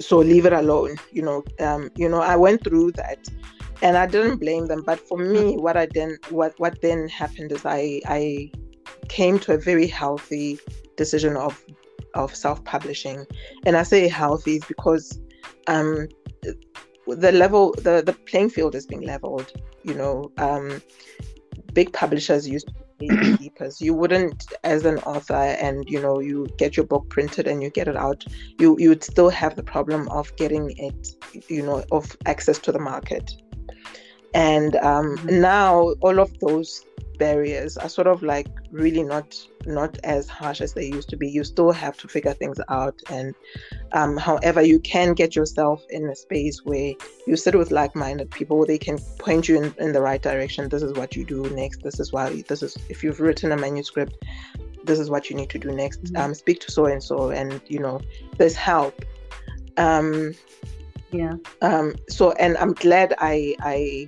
[0.02, 1.44] so leave it alone, you know.
[1.60, 3.20] Um, you know, I went through that
[3.82, 4.84] and I didn't blame them.
[4.86, 8.52] But for me, what I then what what then happened is I I
[9.08, 10.60] came to a very healthy
[10.98, 11.64] decision of
[12.14, 13.26] of self-publishing
[13.66, 15.20] and i say healthy because
[15.68, 16.08] um
[17.08, 19.52] the level the the playing field is being leveled
[19.84, 20.82] you know um
[21.74, 25.34] big publishers used to be gatekeepers you wouldn't as an author
[25.66, 28.26] and you know you get your book printed and you get it out
[28.60, 31.16] you you would still have the problem of getting it
[31.50, 33.36] you know of access to the market
[34.34, 35.42] and um, mm-hmm.
[35.42, 36.86] now all of those
[37.22, 39.28] barriers are sort of like really not
[39.68, 41.30] not as harsh as they used to be.
[41.30, 43.36] You still have to figure things out and
[43.92, 46.94] um, however you can get yourself in a space where
[47.28, 50.68] you sit with like-minded people they can point you in, in the right direction.
[50.68, 51.84] This is what you do next.
[51.84, 54.16] This is why this is if you've written a manuscript
[54.84, 56.04] this is what you need to do next.
[56.04, 56.22] Mm-hmm.
[56.22, 58.02] um, speak to so and so and you know
[58.38, 58.96] there's help.
[59.78, 60.34] Um,
[61.12, 61.36] yeah.
[61.62, 64.08] um, so and i'm glad i i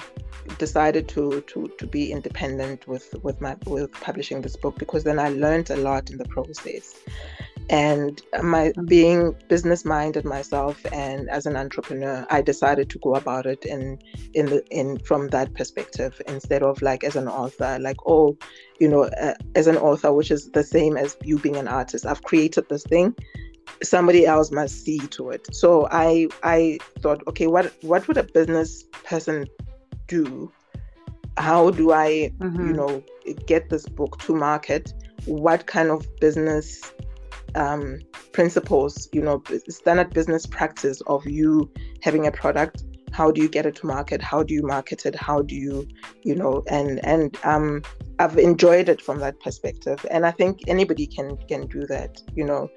[0.58, 5.20] decided to to to be independent with with my with publishing this book because then
[5.20, 7.00] I learned a lot in the process.
[7.70, 13.46] And my being business minded myself and as an entrepreneur i decided to go about
[13.46, 13.98] it in
[14.34, 18.38] in the in from that perspective instead of like as an author like oh
[18.80, 22.06] you know uh, as an author which is the same as you being an artist
[22.06, 23.16] i've created this thing.
[23.82, 25.48] Somebody else must see to it.
[25.56, 29.48] So i i thought okay what what would a business person
[30.08, 30.52] do?
[31.38, 32.68] How do i mm-hmm.
[32.68, 33.04] you know
[33.48, 34.94] get this book to market?
[35.26, 36.82] What kind of business
[37.56, 38.00] um,
[38.32, 42.84] principles you know standard business practice of you having a product?
[43.12, 44.22] How do you get it to market?
[44.22, 45.16] How do you market it?
[45.16, 45.88] How do you
[46.24, 47.82] you know and and um
[48.20, 50.06] i've enjoyed it from that perspective.
[50.12, 52.70] And i think anybody can can do that you know.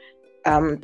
[0.45, 0.81] Um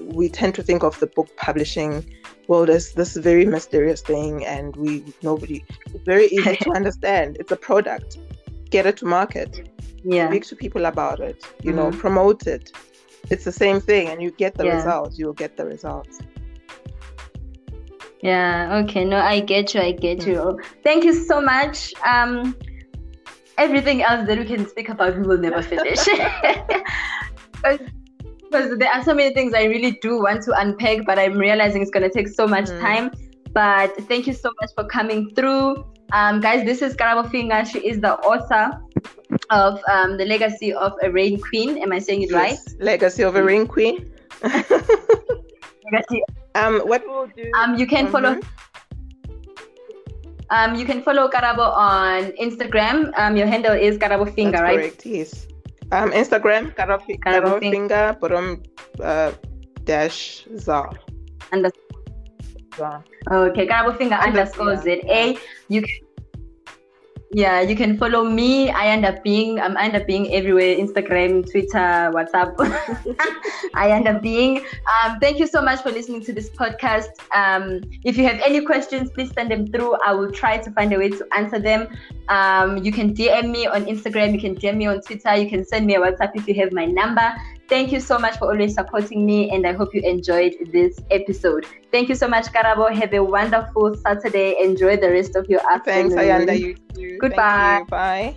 [0.00, 2.04] we tend to think of the book publishing
[2.48, 7.36] world as this very mysterious thing and we nobody it's very easy to understand.
[7.40, 8.18] It's a product.
[8.70, 9.68] Get it to market.
[10.04, 10.28] Yeah.
[10.28, 11.90] Speak to people about it you mm-hmm.
[11.90, 12.72] know promote it.
[13.30, 14.76] It's the same thing and you get the yeah.
[14.76, 15.18] results.
[15.18, 16.18] You'll get the results.
[18.20, 19.04] Yeah okay.
[19.04, 19.80] No i get you.
[19.80, 20.30] I get mm-hmm.
[20.30, 21.92] you thank you so much.
[22.04, 22.56] Um
[23.58, 26.00] everything else that we can speak about we will never finish
[28.52, 31.82] because there are so many things i really do want to unpack but i'm realizing
[31.82, 32.80] it's going to take so much mm.
[32.80, 33.10] time
[33.52, 37.78] but thank you so much for coming through um, guys this is Karabo Finga she
[37.86, 38.78] is the author
[39.50, 41.78] of um, the legacy of a rain queen.
[41.78, 42.34] Am I saying it yes.
[42.34, 42.58] right?
[42.80, 44.12] Legacy of a rain queen.
[44.42, 46.22] legacy.
[46.54, 47.50] Um, what we'll do.
[47.58, 48.12] Um, you can mm-hmm.
[48.12, 48.38] follow.
[50.50, 53.10] Um, you can follow Karabo on Instagram.
[53.16, 54.76] Um, your handle is Karabo Finga, That's right?
[54.76, 55.06] Correct.
[55.06, 55.46] Yes.
[55.92, 58.62] Um, Instagram Karabo, Karabo Finga, bottom
[59.04, 59.30] uh,
[59.84, 60.88] dash za.
[61.52, 63.04] Underscore.
[63.30, 65.36] Okay, Karabo Finga underscore Z A.
[65.68, 66.01] You can
[67.34, 71.48] yeah you can follow me i end up being i'm end up being everywhere instagram
[71.50, 72.52] twitter whatsapp.
[73.74, 77.08] I end up being um, thank you so much for listening to this podcast.
[77.34, 79.94] Um, if you have any questions please send them through.
[80.04, 81.88] I will try to find a way to answer them.
[82.28, 85.64] Um, you can dm me on instagram you can dm me on twitter you can
[85.64, 87.34] send me a whatsapp if you have my number
[87.68, 91.66] Thank you so much for always supporting me, and I hope you enjoyed this episode.
[91.90, 92.94] Thank you so much, Karabo.
[92.94, 94.56] Have a wonderful Saturday.
[94.60, 96.10] Enjoy the rest of your afternoon.
[96.10, 96.58] Thanks, Ayanda.
[96.58, 97.18] You too.
[97.18, 97.78] Goodbye.
[97.78, 97.86] You.
[97.86, 98.34] Bye.